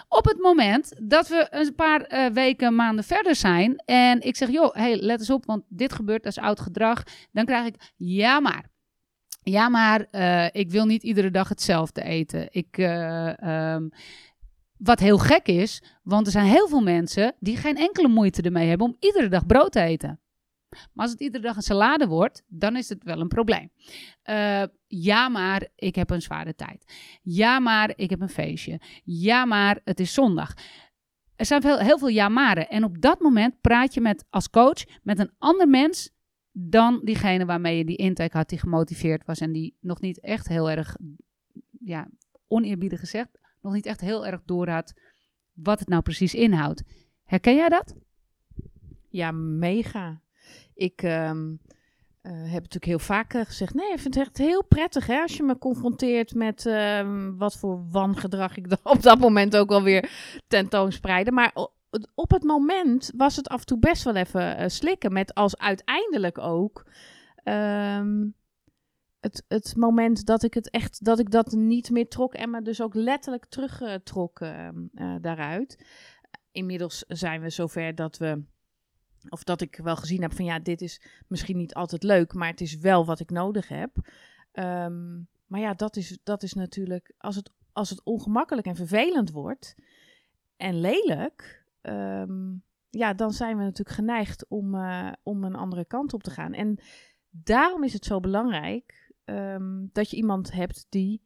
Op 0.07 0.25
het 0.25 0.37
moment 0.39 0.93
dat 1.09 1.27
we 1.27 1.47
een 1.49 1.75
paar 1.75 2.13
uh, 2.13 2.25
weken, 2.33 2.75
maanden 2.75 3.03
verder 3.03 3.35
zijn 3.35 3.75
en 3.85 4.21
ik 4.21 4.35
zeg, 4.35 4.49
joh, 4.49 4.75
hey, 4.75 4.95
let 4.95 5.19
eens 5.19 5.29
op, 5.29 5.45
want 5.45 5.63
dit 5.67 5.93
gebeurt, 5.93 6.23
dat 6.23 6.31
is 6.31 6.43
oud 6.43 6.59
gedrag. 6.59 7.03
Dan 7.31 7.45
krijg 7.45 7.65
ik, 7.65 7.93
ja 7.95 8.39
maar, 8.39 8.65
ja 9.43 9.69
maar, 9.69 10.07
uh, 10.11 10.45
ik 10.51 10.71
wil 10.71 10.85
niet 10.85 11.03
iedere 11.03 11.31
dag 11.31 11.49
hetzelfde 11.49 12.03
eten. 12.03 12.47
Ik, 12.51 12.77
uh, 12.77 13.73
um, 13.73 13.89
wat 14.77 14.99
heel 14.99 15.17
gek 15.17 15.47
is, 15.47 15.83
want 16.03 16.25
er 16.25 16.31
zijn 16.31 16.45
heel 16.45 16.67
veel 16.67 16.81
mensen 16.81 17.35
die 17.39 17.57
geen 17.57 17.77
enkele 17.77 18.07
moeite 18.07 18.41
ermee 18.41 18.69
hebben 18.69 18.87
om 18.87 18.95
iedere 18.99 19.27
dag 19.27 19.45
brood 19.45 19.71
te 19.71 19.81
eten. 19.81 20.22
Maar 20.93 21.05
als 21.05 21.11
het 21.11 21.21
iedere 21.21 21.43
dag 21.43 21.55
een 21.55 21.61
salade 21.61 22.07
wordt, 22.07 22.43
dan 22.47 22.75
is 22.75 22.89
het 22.89 23.03
wel 23.03 23.19
een 23.19 23.27
probleem. 23.27 23.71
Uh, 24.29 24.63
ja, 24.87 25.29
maar 25.29 25.67
ik 25.75 25.95
heb 25.95 26.09
een 26.09 26.21
zware 26.21 26.55
tijd. 26.55 26.93
Ja, 27.21 27.59
maar 27.59 27.93
ik 27.95 28.09
heb 28.09 28.21
een 28.21 28.29
feestje. 28.29 28.79
Ja, 29.03 29.45
maar 29.45 29.79
het 29.83 29.99
is 29.99 30.13
zondag. 30.13 30.53
Er 31.35 31.45
zijn 31.45 31.61
veel, 31.61 31.77
heel 31.77 31.97
veel 31.97 32.07
ja 32.07 32.29
maren. 32.29 32.69
En 32.69 32.83
op 32.83 33.01
dat 33.01 33.19
moment 33.19 33.61
praat 33.61 33.93
je 33.93 34.01
met, 34.01 34.25
als 34.29 34.49
coach 34.49 34.83
met 35.03 35.19
een 35.19 35.31
ander 35.37 35.67
mens 35.67 36.11
dan 36.51 37.01
diegene 37.03 37.45
waarmee 37.45 37.77
je 37.77 37.85
die 37.85 37.97
intake 37.97 38.37
had, 38.37 38.49
die 38.49 38.59
gemotiveerd 38.59 39.25
was 39.25 39.39
en 39.39 39.51
die 39.51 39.77
nog 39.79 40.01
niet 40.01 40.19
echt 40.19 40.47
heel 40.47 40.69
erg, 40.69 40.95
ja, 41.79 42.07
oneerbiedig 42.47 42.99
gezegd, 42.99 43.39
nog 43.61 43.73
niet 43.73 43.85
echt 43.85 44.01
heel 44.01 44.25
erg 44.25 44.41
doorhad 44.45 44.93
wat 45.53 45.79
het 45.79 45.87
nou 45.87 46.01
precies 46.01 46.33
inhoudt. 46.33 46.83
Herken 47.23 47.55
jij 47.55 47.69
dat? 47.69 47.95
Ja, 49.09 49.31
mega. 49.31 50.21
Ik 50.73 51.01
um, 51.01 51.59
uh, 52.23 52.31
heb 52.31 52.61
natuurlijk 52.61 52.85
heel 52.85 52.99
vaak 52.99 53.33
gezegd: 53.33 53.73
nee, 53.73 53.91
ik 53.91 53.99
vind 53.99 54.15
het 54.15 54.23
echt 54.23 54.37
heel 54.37 54.63
prettig 54.63 55.07
hè, 55.07 55.21
als 55.21 55.37
je 55.37 55.43
me 55.43 55.57
confronteert 55.57 56.35
met 56.35 56.65
um, 56.65 57.37
wat 57.37 57.57
voor 57.57 57.83
wangedrag 57.91 58.57
ik 58.57 58.67
op 58.83 59.01
dat 59.01 59.19
moment 59.19 59.57
ook 59.57 59.71
alweer 59.71 60.09
tentoonspreide. 60.47 61.31
Maar 61.31 61.55
op 62.15 62.31
het 62.31 62.43
moment 62.43 63.11
was 63.15 63.35
het 63.35 63.47
af 63.47 63.59
en 63.59 63.65
toe 63.65 63.79
best 63.79 64.03
wel 64.03 64.15
even 64.15 64.61
uh, 64.61 64.67
slikken. 64.67 65.13
Met 65.13 65.33
als 65.33 65.57
uiteindelijk 65.57 66.37
ook. 66.37 66.85
Um, 67.43 68.35
het, 69.23 69.45
het 69.47 69.75
moment 69.75 70.25
dat 70.25 70.43
ik 70.43 70.53
het 70.53 70.69
echt, 70.69 71.05
dat 71.05 71.19
ik 71.19 71.31
dat 71.31 71.51
niet 71.51 71.89
meer 71.89 72.07
trok 72.07 72.33
en 72.33 72.49
me 72.49 72.61
dus 72.61 72.81
ook 72.81 72.93
letterlijk 72.93 73.45
terugtrok 73.45 74.39
uh, 74.39 74.69
daaruit. 75.21 75.85
Inmiddels 76.51 77.03
zijn 77.07 77.41
we 77.41 77.49
zover 77.49 77.95
dat 77.95 78.17
we, 78.17 78.43
of 79.29 79.43
dat 79.43 79.61
ik 79.61 79.79
wel 79.83 79.95
gezien 79.95 80.21
heb 80.21 80.33
van 80.33 80.45
ja, 80.45 80.59
dit 80.59 80.81
is 80.81 81.01
misschien 81.27 81.57
niet 81.57 81.73
altijd 81.73 82.03
leuk, 82.03 82.33
maar 82.33 82.47
het 82.47 82.61
is 82.61 82.77
wel 82.77 83.05
wat 83.05 83.19
ik 83.19 83.29
nodig 83.29 83.67
heb. 83.67 83.95
Um, 84.53 85.27
maar 85.45 85.59
ja, 85.59 85.73
dat 85.73 85.95
is, 85.95 86.19
dat 86.23 86.43
is 86.43 86.53
natuurlijk, 86.53 87.13
als 87.17 87.35
het, 87.35 87.51
als 87.71 87.89
het 87.89 88.03
ongemakkelijk 88.03 88.67
en 88.67 88.75
vervelend 88.75 89.31
wordt 89.31 89.75
en 90.57 90.79
lelijk, 90.79 91.65
um, 91.81 92.63
ja, 92.89 93.13
dan 93.13 93.31
zijn 93.31 93.57
we 93.57 93.63
natuurlijk 93.63 93.95
geneigd 93.95 94.45
om, 94.47 94.75
uh, 94.75 95.11
om 95.23 95.43
een 95.43 95.55
andere 95.55 95.85
kant 95.85 96.13
op 96.13 96.23
te 96.23 96.31
gaan. 96.31 96.53
En 96.53 96.79
daarom 97.29 97.83
is 97.83 97.93
het 97.93 98.05
zo 98.05 98.19
belangrijk 98.19 99.13
um, 99.25 99.89
dat 99.91 100.09
je 100.09 100.17
iemand 100.17 100.51
hebt 100.51 100.85
die 100.89 101.21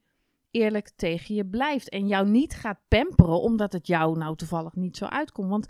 eerlijk 0.52 0.90
tegen 0.96 1.36
je 1.36 1.46
blijft. 1.46 1.90
En 1.90 2.08
jou 2.08 2.28
niet 2.28 2.54
gaat 2.54 2.80
pamperen 2.88 3.42
omdat 3.42 3.74
het 3.74 3.88
jou 3.88 4.18
nou 4.18 4.36
toevallig 4.36 4.76
niet 4.76 4.98
zo 4.98 5.06
uitkomt. 5.06 5.50
Want 5.50 5.68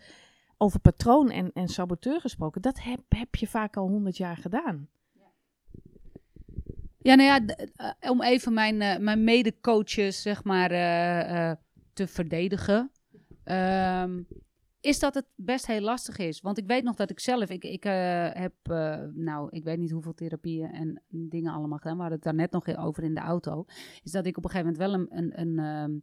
over 0.58 0.80
patroon 0.80 1.32
en, 1.32 1.52
en 1.54 1.68
saboteur 1.68 2.22
gesproken, 2.22 2.62
dat 2.62 2.80
heb, 2.82 3.00
heb 3.10 3.36
je 3.36 3.48
vaak 3.48 3.78
al 3.78 3.88
honderd 3.88 4.18
jaar 4.18 4.38
gedaan. 4.38 4.90
Ja, 6.98 7.16
nou 7.16 7.30
ja, 7.30 7.56
uh, 8.04 8.12
om 8.12 8.22
even 8.22 8.54
mijn, 8.54 8.82
uh, 8.82 8.98
mijn 8.98 9.24
mede-coaches, 9.24 10.22
zeg 10.22 10.44
maar, 10.44 10.72
uh, 10.72 11.52
te 11.94 12.08
verdedigen. 12.08 12.92
Ehm, 13.44 14.22
is 14.82 15.00
dat 15.00 15.14
het 15.14 15.26
best 15.36 15.68
heel 15.68 15.82
lastig 15.82 16.18
is. 16.18 16.42
Want 16.42 16.58
ik 16.58 16.68
weet 16.68 16.84
nog 16.84 16.96
dat 16.96 17.10
ik 17.10 17.20
zelf, 17.20 17.50
ik, 17.50 17.64
ik 17.64 17.86
eh, 17.86 18.30
heb, 18.34 18.54
eh, 18.64 19.04
nou, 19.14 19.48
ik 19.52 19.64
weet 19.64 19.78
niet 19.78 19.92
hoeveel 19.92 20.14
therapieën 20.14 20.72
en 20.72 21.02
dingen 21.10 21.54
allemaal 21.54 21.78
gedaan. 21.78 21.96
We 21.96 22.02
hadden 22.02 22.20
het 22.20 22.28
daar 22.28 22.36
net 22.36 22.52
nog 22.52 22.78
over 22.78 23.04
in 23.04 23.14
de 23.14 23.22
auto. 23.22 23.66
Is 24.04 24.12
dat 24.12 24.26
ik 24.26 24.38
op 24.38 24.44
een 24.44 24.50
gegeven 24.50 24.74
moment 24.74 25.10
wel 25.10 25.18
een, 25.18 25.18
een, 25.18 25.42
een 25.42 25.60
ehm, 25.60 26.00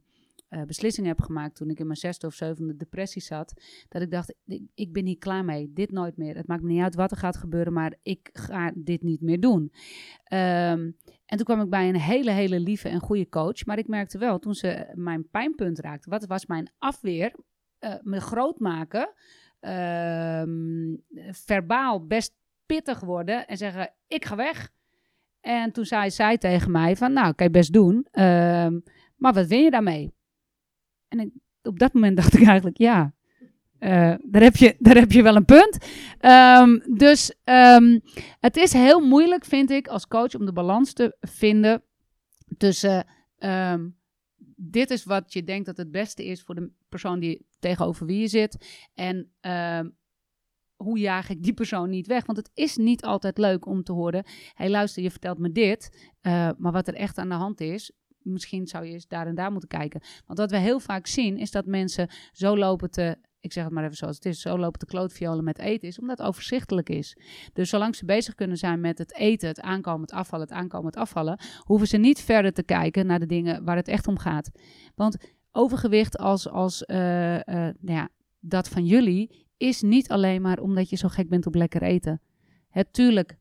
eh, 0.55 0.61
beslissing 0.63 1.07
heb 1.07 1.21
gemaakt 1.21 1.55
toen 1.55 1.69
ik 1.69 1.79
in 1.79 1.85
mijn 1.85 1.97
zesde 1.97 2.27
of 2.27 2.33
zevende 2.33 2.75
depressie 2.75 3.21
zat. 3.21 3.53
Dat 3.89 4.01
ik 4.01 4.11
dacht, 4.11 4.35
ik, 4.45 4.63
ik 4.73 4.93
ben 4.93 5.05
hier 5.05 5.17
klaar 5.17 5.45
mee. 5.45 5.71
Dit 5.73 5.91
nooit 5.91 6.17
meer. 6.17 6.35
Het 6.35 6.47
maakt 6.47 6.61
me 6.61 6.71
niet 6.71 6.81
uit 6.81 6.95
wat 6.95 7.11
er 7.11 7.17
gaat 7.17 7.37
gebeuren, 7.37 7.73
maar 7.73 7.93
ik 8.03 8.29
ga 8.33 8.71
dit 8.75 9.03
niet 9.03 9.21
meer 9.21 9.39
doen. 9.39 9.71
Ehm, 10.23 10.91
en 11.25 11.37
toen 11.37 11.43
kwam 11.43 11.61
ik 11.61 11.69
bij 11.69 11.89
een 11.89 11.99
hele, 11.99 12.31
hele 12.31 12.59
lieve 12.59 12.89
en 12.89 12.99
goede 12.99 13.29
coach. 13.29 13.65
Maar 13.65 13.77
ik 13.77 13.87
merkte 13.87 14.17
wel, 14.17 14.39
toen 14.39 14.53
ze 14.53 14.91
mijn 14.93 15.29
pijnpunt 15.29 15.79
raakte, 15.79 16.09
wat 16.09 16.25
was 16.25 16.45
mijn 16.45 16.71
afweer, 16.77 17.35
uh, 17.79 17.93
me 18.01 18.21
groot 18.21 18.59
maken, 18.59 19.13
ehm, 19.59 20.95
verbaal 21.31 22.05
best 22.05 22.35
pittig 22.65 22.99
worden 22.99 23.47
en 23.47 23.57
zeggen, 23.57 23.93
ik 24.07 24.25
ga 24.25 24.35
weg. 24.35 24.71
En 25.41 25.71
toen 25.71 25.85
zei 25.85 26.11
zij 26.11 26.37
tegen 26.37 26.71
mij 26.71 26.95
van, 26.95 27.13
nou, 27.13 27.33
kan 27.33 27.45
je 27.45 27.51
best 27.51 27.73
doen, 27.73 28.07
ehm, 28.11 28.79
maar 29.15 29.33
wat 29.33 29.47
win 29.47 29.63
je 29.63 29.71
daarmee? 29.71 30.14
En 31.07 31.41
op 31.61 31.79
dat 31.79 31.93
moment 31.93 32.17
dacht 32.17 32.33
ik 32.33 32.47
eigenlijk, 32.47 32.77
ja, 32.77 33.13
uh, 33.79 34.13
daar, 34.21 34.41
heb 34.41 34.55
je, 34.55 34.75
daar 34.79 34.95
heb 34.95 35.11
je 35.11 35.23
wel 35.23 35.35
een 35.35 35.45
punt. 35.45 35.77
Um, 36.21 36.97
dus 36.97 37.35
um, 37.43 38.01
het 38.39 38.57
is 38.57 38.73
heel 38.73 38.99
moeilijk, 38.99 39.45
vind 39.45 39.69
ik, 39.69 39.87
als 39.87 40.07
coach 40.07 40.35
om 40.35 40.45
de 40.45 40.53
balans 40.53 40.93
te 40.93 41.17
vinden 41.19 41.83
tussen 42.57 43.05
um, 43.39 43.97
dit 44.55 44.89
is 44.89 45.03
wat 45.03 45.33
je 45.33 45.43
denkt 45.43 45.65
dat 45.65 45.77
het 45.77 45.91
beste 45.91 46.25
is 46.25 46.41
voor 46.41 46.55
de 46.55 46.71
persoon 46.89 47.19
die 47.19 47.45
tegenover 47.59 48.05
wie 48.05 48.19
je 48.19 48.27
zit. 48.27 48.83
En 48.93 49.31
hoe 50.75 50.99
jaag 50.99 51.29
ik 51.29 51.43
die 51.43 51.53
persoon 51.53 51.89
niet 51.89 52.07
weg? 52.07 52.25
Want 52.25 52.37
het 52.37 52.51
is 52.53 52.75
niet 52.75 53.03
altijd 53.03 53.37
leuk 53.37 53.65
om 53.65 53.83
te 53.83 53.91
horen: 53.91 54.23
hé, 54.25 54.31
hey, 54.53 54.69
luister, 54.69 55.03
je 55.03 55.11
vertelt 55.11 55.37
me 55.37 55.51
dit, 55.51 56.09
uh, 56.21 56.49
maar 56.57 56.71
wat 56.71 56.87
er 56.87 56.93
echt 56.93 57.17
aan 57.17 57.29
de 57.29 57.35
hand 57.35 57.61
is, 57.61 57.91
misschien 58.25 58.67
zou 58.67 58.85
je 58.85 58.93
eens 58.93 59.07
daar 59.07 59.27
en 59.27 59.35
daar 59.35 59.51
moeten 59.51 59.69
kijken. 59.69 60.01
Want 60.25 60.39
wat 60.39 60.51
we 60.51 60.57
heel 60.57 60.79
vaak 60.79 61.07
zien, 61.07 61.37
is 61.37 61.51
dat 61.51 61.65
mensen 61.65 62.09
zo 62.31 62.57
lopen 62.57 62.91
te 62.91 63.17
ik 63.45 63.53
zeg 63.53 63.63
het 63.63 63.73
maar 63.73 63.83
even 63.83 63.95
zoals 63.95 64.15
het 64.15 64.25
is, 64.25 64.41
zo 64.41 64.57
lopen 64.57 64.79
de 64.79 64.85
klootviolen 64.85 65.43
met 65.43 65.59
eten, 65.59 65.87
is 65.87 65.99
omdat 65.99 66.17
het 66.17 66.27
overzichtelijk 66.27 66.89
is. 66.89 67.17
Dus 67.53 67.69
zolang 67.69 67.95
ze 67.95 68.05
bezig 68.05 68.35
kunnen 68.35 68.57
zijn 68.57 68.79
met 68.79 68.97
het 68.97 69.13
eten, 69.13 69.47
het 69.47 69.61
aankomen, 69.61 70.01
het 70.01 70.11
afvallen, 70.11 70.47
het 70.47 70.55
aankomen, 70.55 70.87
het 70.87 70.95
afvallen, 70.95 71.39
hoeven 71.59 71.87
ze 71.87 71.97
niet 71.97 72.19
verder 72.19 72.53
te 72.53 72.63
kijken 72.63 73.05
naar 73.05 73.19
de 73.19 73.25
dingen 73.25 73.63
waar 73.63 73.75
het 73.75 73.87
echt 73.87 74.07
om 74.07 74.17
gaat. 74.17 74.51
Want 74.95 75.17
overgewicht 75.51 76.17
als, 76.17 76.49
als 76.49 76.83
uh, 76.87 77.33
uh, 77.33 77.41
nou 77.45 77.73
ja, 77.79 78.09
dat 78.39 78.69
van 78.69 78.85
jullie 78.85 79.47
is 79.57 79.81
niet 79.81 80.09
alleen 80.09 80.41
maar 80.41 80.59
omdat 80.59 80.89
je 80.89 80.95
zo 80.95 81.07
gek 81.07 81.29
bent 81.29 81.45
op 81.45 81.55
lekker 81.55 81.81
eten. 81.81 82.21
Het, 82.69 82.93
tuurlijk, 82.93 83.37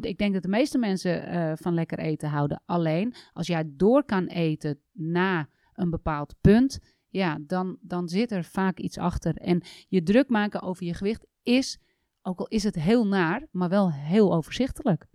ik 0.00 0.18
denk 0.18 0.32
dat 0.32 0.42
de 0.42 0.48
meeste 0.48 0.78
mensen 0.78 1.34
uh, 1.34 1.52
van 1.54 1.74
lekker 1.74 1.98
eten 1.98 2.28
houden. 2.28 2.62
Alleen 2.66 3.14
als 3.32 3.46
jij 3.46 3.64
door 3.66 4.04
kan 4.04 4.26
eten 4.26 4.80
na 4.92 5.48
een 5.74 5.90
bepaald 5.90 6.34
punt, 6.40 6.78
ja, 7.08 7.38
dan, 7.40 7.78
dan 7.80 8.08
zit 8.08 8.32
er 8.32 8.44
vaak 8.44 8.78
iets 8.78 8.98
achter. 8.98 9.36
En 9.36 9.62
je 9.88 10.02
druk 10.02 10.28
maken 10.28 10.62
over 10.62 10.84
je 10.84 10.94
gewicht 10.94 11.26
is, 11.42 11.78
ook 12.22 12.38
al 12.38 12.46
is 12.46 12.62
het 12.62 12.74
heel 12.74 13.06
naar, 13.06 13.46
maar 13.50 13.68
wel 13.68 13.92
heel 13.92 14.34
overzichtelijk. 14.34 15.06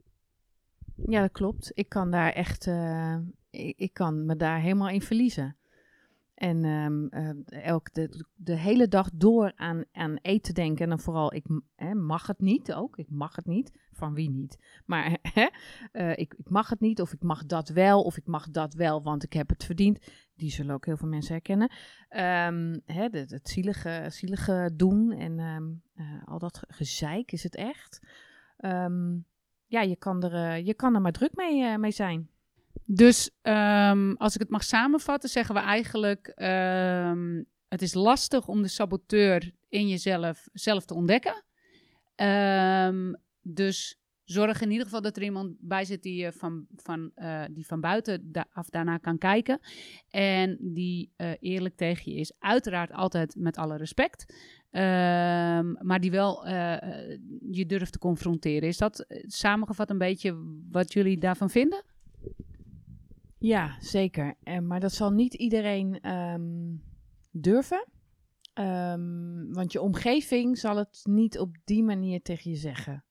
Ja, 1.08 1.22
dat 1.22 1.32
klopt. 1.32 1.72
Ik 1.74 1.90
kan 1.90 2.12
daar 2.12 2.32
echt, 2.32 2.68
ik, 3.50 3.78
ik, 3.78 3.94
kan 3.94 4.26
me 4.26 4.36
daar 4.36 4.60
helemaal 4.60 4.90
in 4.90 5.02
verliezen. 5.02 5.58
En 6.34 6.66
um, 6.66 7.10
elk 7.46 7.94
de, 7.94 8.26
de, 8.36 8.56
hele 8.56 8.88
dag 8.88 9.10
door 9.14 9.52
aan, 9.56 9.84
aan 9.92 10.18
eten 10.22 10.54
denken. 10.54 10.84
En 10.84 10.90
dan 10.90 11.00
vooral, 11.00 11.34
ik 11.34 11.46
hè, 11.76 11.94
mag 11.94 12.28
het 12.28 12.40
niet 12.40 12.74
ook. 12.74 12.98
Ik 12.98 13.10
mag 13.10 13.36
het 13.36 13.46
niet. 13.46 13.72
Van 13.92 14.14
wie 14.14 14.30
niet? 14.30 14.82
Maar 14.86 15.18
hè, 15.34 15.48
uh, 15.92 16.12
ik, 16.12 16.34
ik 16.34 16.50
mag 16.50 16.70
het 16.70 16.80
niet, 16.80 17.02
of 17.02 17.14
ik 17.14 17.22
mag 17.22 17.46
dat 17.46 17.70
wel, 17.70 18.04
of 18.04 18.18
ik 18.18 18.26
mag 18.26 18.50
dat 18.50 18.74
wel, 18.74 19.04
want 19.04 19.24
ik 19.24 19.34
heb 19.34 19.50
het 19.50 19.64
verdiend. 19.64 20.00
Die 20.36 20.52
zullen 20.52 20.76
ook 20.76 20.86
heel 20.86 20.98
veel 20.98 21.08
mensen 21.08 21.34
herkennen. 21.34 21.72
Um, 22.10 22.82
hè, 22.86 23.08
het, 23.12 23.50
zielige, 23.50 24.06
zielige 24.10 24.72
doen 24.74 25.12
en 25.12 25.40
um, 25.40 25.82
uh, 25.96 26.06
al 26.26 26.40
dat 26.40 26.62
gezeik 26.68 27.32
is 27.32 27.44
het 27.44 27.56
echt. 27.56 28.00
ja, 29.66 29.82
je 29.82 29.96
kan, 29.96 30.24
er, 30.24 30.64
je 30.64 30.74
kan 30.74 30.96
er 30.96 31.02
maar 31.02 31.12
druk 31.12 31.36
mee, 31.36 31.78
mee 31.78 31.92
zijn. 31.92 32.30
Dus 32.86 33.30
um, 33.42 34.16
als 34.18 34.34
ik 34.34 34.40
het 34.40 34.50
mag 34.50 34.64
samenvatten, 34.64 35.30
zeggen 35.30 35.56
we 35.56 35.62
eigenlijk: 35.62 36.32
um, 36.36 37.46
het 37.68 37.82
is 37.82 37.94
lastig 37.94 38.48
om 38.48 38.62
de 38.62 38.68
saboteur 38.68 39.52
in 39.70 39.88
jezelf 39.88 40.48
zelf 40.54 40.86
te 40.86 40.94
ontdekken. 40.94 41.44
Um, 42.16 43.16
dus 43.42 44.02
zorg 44.24 44.62
in 44.62 44.72
ieder 44.72 44.86
geval 44.86 45.02
dat 45.02 45.18
er 45.18 45.24
iemand 45.24 45.56
bij 45.60 45.86
zit 45.86 46.04
die, 46.04 46.32
van, 46.32 46.66
van, 46.76 47.12
uh, 47.16 47.44
die 47.52 47.66
van 47.66 47.82
buiten 47.82 48.32
af 48.52 48.70
daarna 48.70 48.98
kan 48.98 49.18
kijken. 49.18 49.60
En 50.10 50.58
die 50.60 51.14
uh, 51.18 51.32
eerlijk 51.40 51.76
tegen 51.76 52.12
je 52.12 52.20
is. 52.20 52.34
Uiteraard 52.40 52.92
altijd 52.92 53.36
met 53.36 53.58
alle 53.58 53.78
respect. 53.78 54.26
maar 55.82 56.00
die 56.00 56.12
wel 56.12 56.48
uh, 56.48 56.52
je 57.52 57.66
durft 57.66 57.92
te 57.92 58.00
confronteren. 58.00 58.68
Is 58.68 58.78
dat 58.78 59.06
samengevat 59.22 59.90
een 59.90 59.98
beetje 59.98 60.60
wat 60.72 60.94
jullie 60.94 61.18
daarvan 61.18 61.50
vinden? 61.50 61.84
Ja, 63.44 63.76
zeker. 63.80 64.36
En, 64.44 64.68
maar 64.68 64.80
dat 64.80 64.94
zal 64.94 65.12
niet 65.12 65.34
iedereen 65.34 66.12
um, 66.12 66.84
durven. 67.32 67.88
Um, 68.54 69.54
want 69.54 69.72
je 69.72 69.82
omgeving 69.82 70.58
zal 70.58 70.78
het 70.78 71.02
niet 71.04 71.40
op 71.40 71.56
die 71.64 71.84
manier 71.84 72.22
tegen 72.22 72.52
je 72.52 72.58
zeggen. 72.58 73.06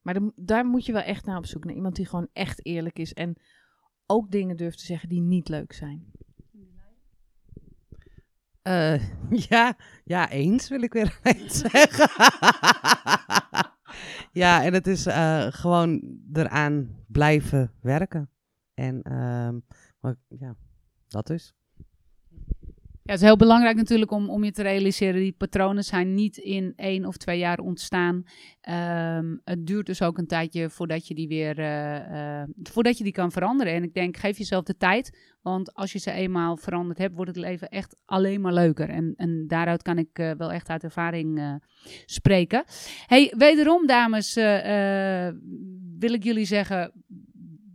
Maar 0.00 0.20
daar 0.34 0.66
moet 0.66 0.86
je 0.86 0.92
wel 0.92 1.02
echt 1.02 1.24
naar 1.24 1.36
op 1.36 1.46
zoek. 1.46 1.64
Naar 1.64 1.74
iemand 1.74 1.96
die 1.96 2.06
gewoon 2.06 2.28
echt 2.32 2.66
eerlijk 2.66 2.98
is. 2.98 3.14
En 3.14 3.36
ook 4.06 4.30
dingen 4.30 4.56
durft 4.56 4.78
te 4.78 4.84
zeggen 4.84 5.08
die 5.08 5.20
niet 5.20 5.48
leuk 5.48 5.72
zijn. 5.72 6.12
Uh, 8.62 9.08
ja, 9.48 9.76
ja, 10.04 10.30
eens 10.30 10.68
wil 10.68 10.82
ik 10.82 10.92
weer 10.92 11.18
eens 11.22 11.58
zeggen. 11.58 12.10
ja, 14.42 14.64
en 14.64 14.72
het 14.72 14.86
is 14.86 15.06
uh, 15.06 15.46
gewoon 15.50 16.18
eraan 16.32 17.04
blijven 17.06 17.72
werken. 17.80 18.30
En 18.78 19.12
um, 19.12 19.62
maar, 20.00 20.16
ja, 20.28 20.54
dat 21.08 21.26
dus. 21.26 21.54
Ja, 23.02 23.14
het 23.14 23.22
is 23.22 23.28
heel 23.28 23.36
belangrijk 23.36 23.76
natuurlijk 23.76 24.10
om, 24.10 24.30
om 24.30 24.44
je 24.44 24.52
te 24.52 24.62
realiseren, 24.62 25.20
die 25.20 25.32
patronen 25.32 25.84
zijn 25.84 26.14
niet 26.14 26.36
in 26.36 26.72
één 26.76 27.04
of 27.04 27.16
twee 27.16 27.38
jaar 27.38 27.58
ontstaan. 27.58 28.14
Um, 28.14 29.40
het 29.44 29.66
duurt 29.66 29.86
dus 29.86 30.02
ook 30.02 30.18
een 30.18 30.26
tijdje 30.26 30.70
voordat 30.70 31.06
je 31.06 31.14
die 31.14 31.28
weer, 31.28 31.58
uh, 31.58 32.40
uh, 32.40 32.42
voordat 32.62 32.98
je 32.98 33.04
die 33.04 33.12
kan 33.12 33.32
veranderen. 33.32 33.72
En 33.72 33.82
ik 33.82 33.94
denk, 33.94 34.16
geef 34.16 34.38
jezelf 34.38 34.64
de 34.64 34.76
tijd, 34.76 35.36
want 35.42 35.74
als 35.74 35.92
je 35.92 35.98
ze 35.98 36.10
eenmaal 36.10 36.56
veranderd 36.56 36.98
hebt, 36.98 37.14
wordt 37.14 37.30
het 37.30 37.44
leven 37.44 37.68
echt 37.68 37.96
alleen 38.04 38.40
maar 38.40 38.52
leuker. 38.52 38.88
En, 38.88 39.14
en 39.16 39.44
daaruit 39.46 39.82
kan 39.82 39.98
ik 39.98 40.18
uh, 40.18 40.30
wel 40.30 40.52
echt 40.52 40.68
uit 40.68 40.84
ervaring 40.84 41.60
spreken. 42.06 42.64
Hey, 43.06 43.34
wederom 43.36 43.86
dames, 43.86 44.34
wil 45.98 46.12
ik 46.12 46.22
jullie 46.24 46.44
zeggen, 46.44 46.92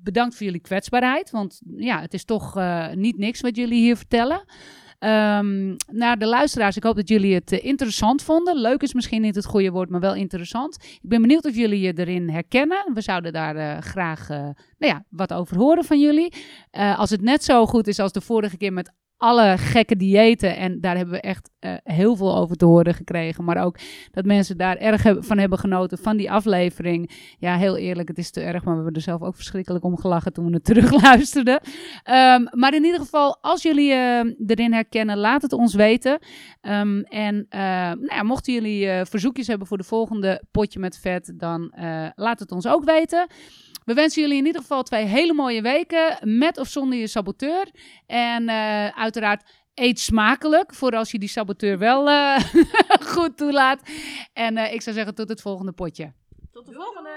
bedankt 0.03 0.35
voor 0.35 0.45
jullie 0.45 0.61
kwetsbaarheid. 0.61 1.31
Want 1.31 1.61
ja, 1.77 2.01
het 2.01 2.13
is 2.13 2.25
toch 2.25 2.57
uh, 2.57 2.91
niet 2.93 3.17
niks 3.17 3.41
wat 3.41 3.55
jullie 3.55 3.79
hier 3.79 3.97
vertellen. 3.97 4.43
Um, 4.99 5.75
naar 5.91 6.17
de 6.17 6.25
luisteraars, 6.25 6.77
ik 6.77 6.83
hoop 6.83 6.95
dat 6.95 7.09
jullie 7.09 7.33
het 7.33 7.51
uh, 7.51 7.65
interessant 7.65 8.21
vonden. 8.21 8.57
Leuk 8.57 8.81
is 8.81 8.93
misschien 8.93 9.21
niet 9.21 9.35
het 9.35 9.45
goede 9.45 9.71
woord, 9.71 9.89
maar 9.89 9.99
wel 9.99 10.15
interessant. 10.15 10.77
Ik 10.83 11.09
ben 11.09 11.21
benieuwd 11.21 11.45
of 11.45 11.55
jullie 11.55 11.79
je 11.79 11.93
erin 11.93 12.29
herkennen. 12.29 12.93
We 12.93 13.01
zouden 13.01 13.33
daar 13.33 13.55
uh, 13.55 13.77
graag 13.77 14.27
nou 14.27 14.55
ja, 14.77 15.05
wat 15.09 15.33
over 15.33 15.57
horen 15.57 15.83
van 15.83 15.99
jullie. 15.99 16.33
als 16.71 17.09
het 17.09 17.21
net 17.21 17.43
zo 17.43 17.65
goed 17.65 17.87
is 17.87 17.99
als 17.99 18.11
de 18.11 18.21
vorige 18.21 18.57
keer 18.57 18.73
met 18.73 18.91
alle 19.23 19.57
gekke 19.57 19.95
diëten. 19.95 20.55
En 20.55 20.81
daar 20.81 20.95
hebben 20.95 21.13
we 21.13 21.21
echt 21.21 21.49
uh, 21.59 21.73
heel 21.83 22.15
veel 22.15 22.35
over 22.35 22.55
te 22.55 22.65
horen 22.65 22.93
gekregen. 22.93 23.43
Maar 23.43 23.63
ook 23.63 23.77
dat 24.11 24.25
mensen 24.25 24.57
daar 24.57 24.77
erg 24.77 25.01
van 25.19 25.37
hebben 25.37 25.59
genoten 25.59 25.97
van 25.97 26.17
die 26.17 26.31
aflevering. 26.31 27.11
Ja, 27.39 27.57
heel 27.57 27.77
eerlijk, 27.77 28.07
het 28.07 28.17
is 28.17 28.31
te 28.31 28.41
erg. 28.41 28.63
Maar 28.63 28.73
we 28.73 28.81
hebben 28.81 28.93
er 28.93 29.01
zelf 29.01 29.21
ook 29.21 29.35
verschrikkelijk 29.35 29.83
om 29.83 29.97
gelachen 29.97 30.33
toen 30.33 30.45
we 30.45 30.53
het 30.53 30.63
terugluisterden. 30.73 31.53
Um, 31.53 32.49
maar 32.51 32.73
in 32.73 32.83
ieder 32.83 32.99
geval, 32.99 33.37
als 33.41 33.61
jullie 33.61 33.91
uh, 33.91 34.19
erin 34.47 34.73
herkennen, 34.73 35.17
laat 35.17 35.41
het 35.41 35.53
ons 35.53 35.73
weten. 35.73 36.19
Um, 36.61 37.01
en 37.03 37.35
uh, 37.35 37.59
nou 37.59 38.05
ja, 38.05 38.23
mochten 38.23 38.53
jullie 38.53 39.05
verzoekjes 39.05 39.47
hebben 39.47 39.67
voor 39.67 39.77
de 39.77 39.83
volgende 39.83 40.43
potje 40.51 40.79
met 40.79 40.97
vet, 40.97 41.33
dan 41.35 41.73
laat 42.15 42.39
het 42.39 42.51
ons 42.51 42.67
ook 42.67 42.83
weten. 42.83 43.27
We 43.85 43.93
wensen 43.93 44.21
jullie 44.21 44.37
in 44.37 44.45
ieder 44.45 44.61
geval 44.61 44.83
twee 44.83 45.05
hele 45.05 45.33
mooie 45.33 45.61
weken. 45.61 46.17
Met 46.37 46.57
of 46.57 46.67
zonder 46.67 46.99
je 46.99 47.07
saboteur. 47.07 47.71
En 48.05 48.43
uh, 48.43 48.87
uiteraard 48.87 49.49
eet 49.73 49.99
smakelijk. 49.99 50.73
Voor 50.73 50.91
als 50.91 51.11
je 51.11 51.19
die 51.19 51.29
saboteur 51.29 51.77
wel 51.77 52.09
uh, 52.09 52.39
goed 53.13 53.37
toelaat. 53.37 53.81
En 54.33 54.57
uh, 54.57 54.73
ik 54.73 54.81
zou 54.81 54.95
zeggen 54.95 55.15
tot 55.15 55.29
het 55.29 55.41
volgende 55.41 55.71
potje. 55.71 56.13
Tot 56.51 56.65
de 56.65 56.73
volgende. 56.73 57.11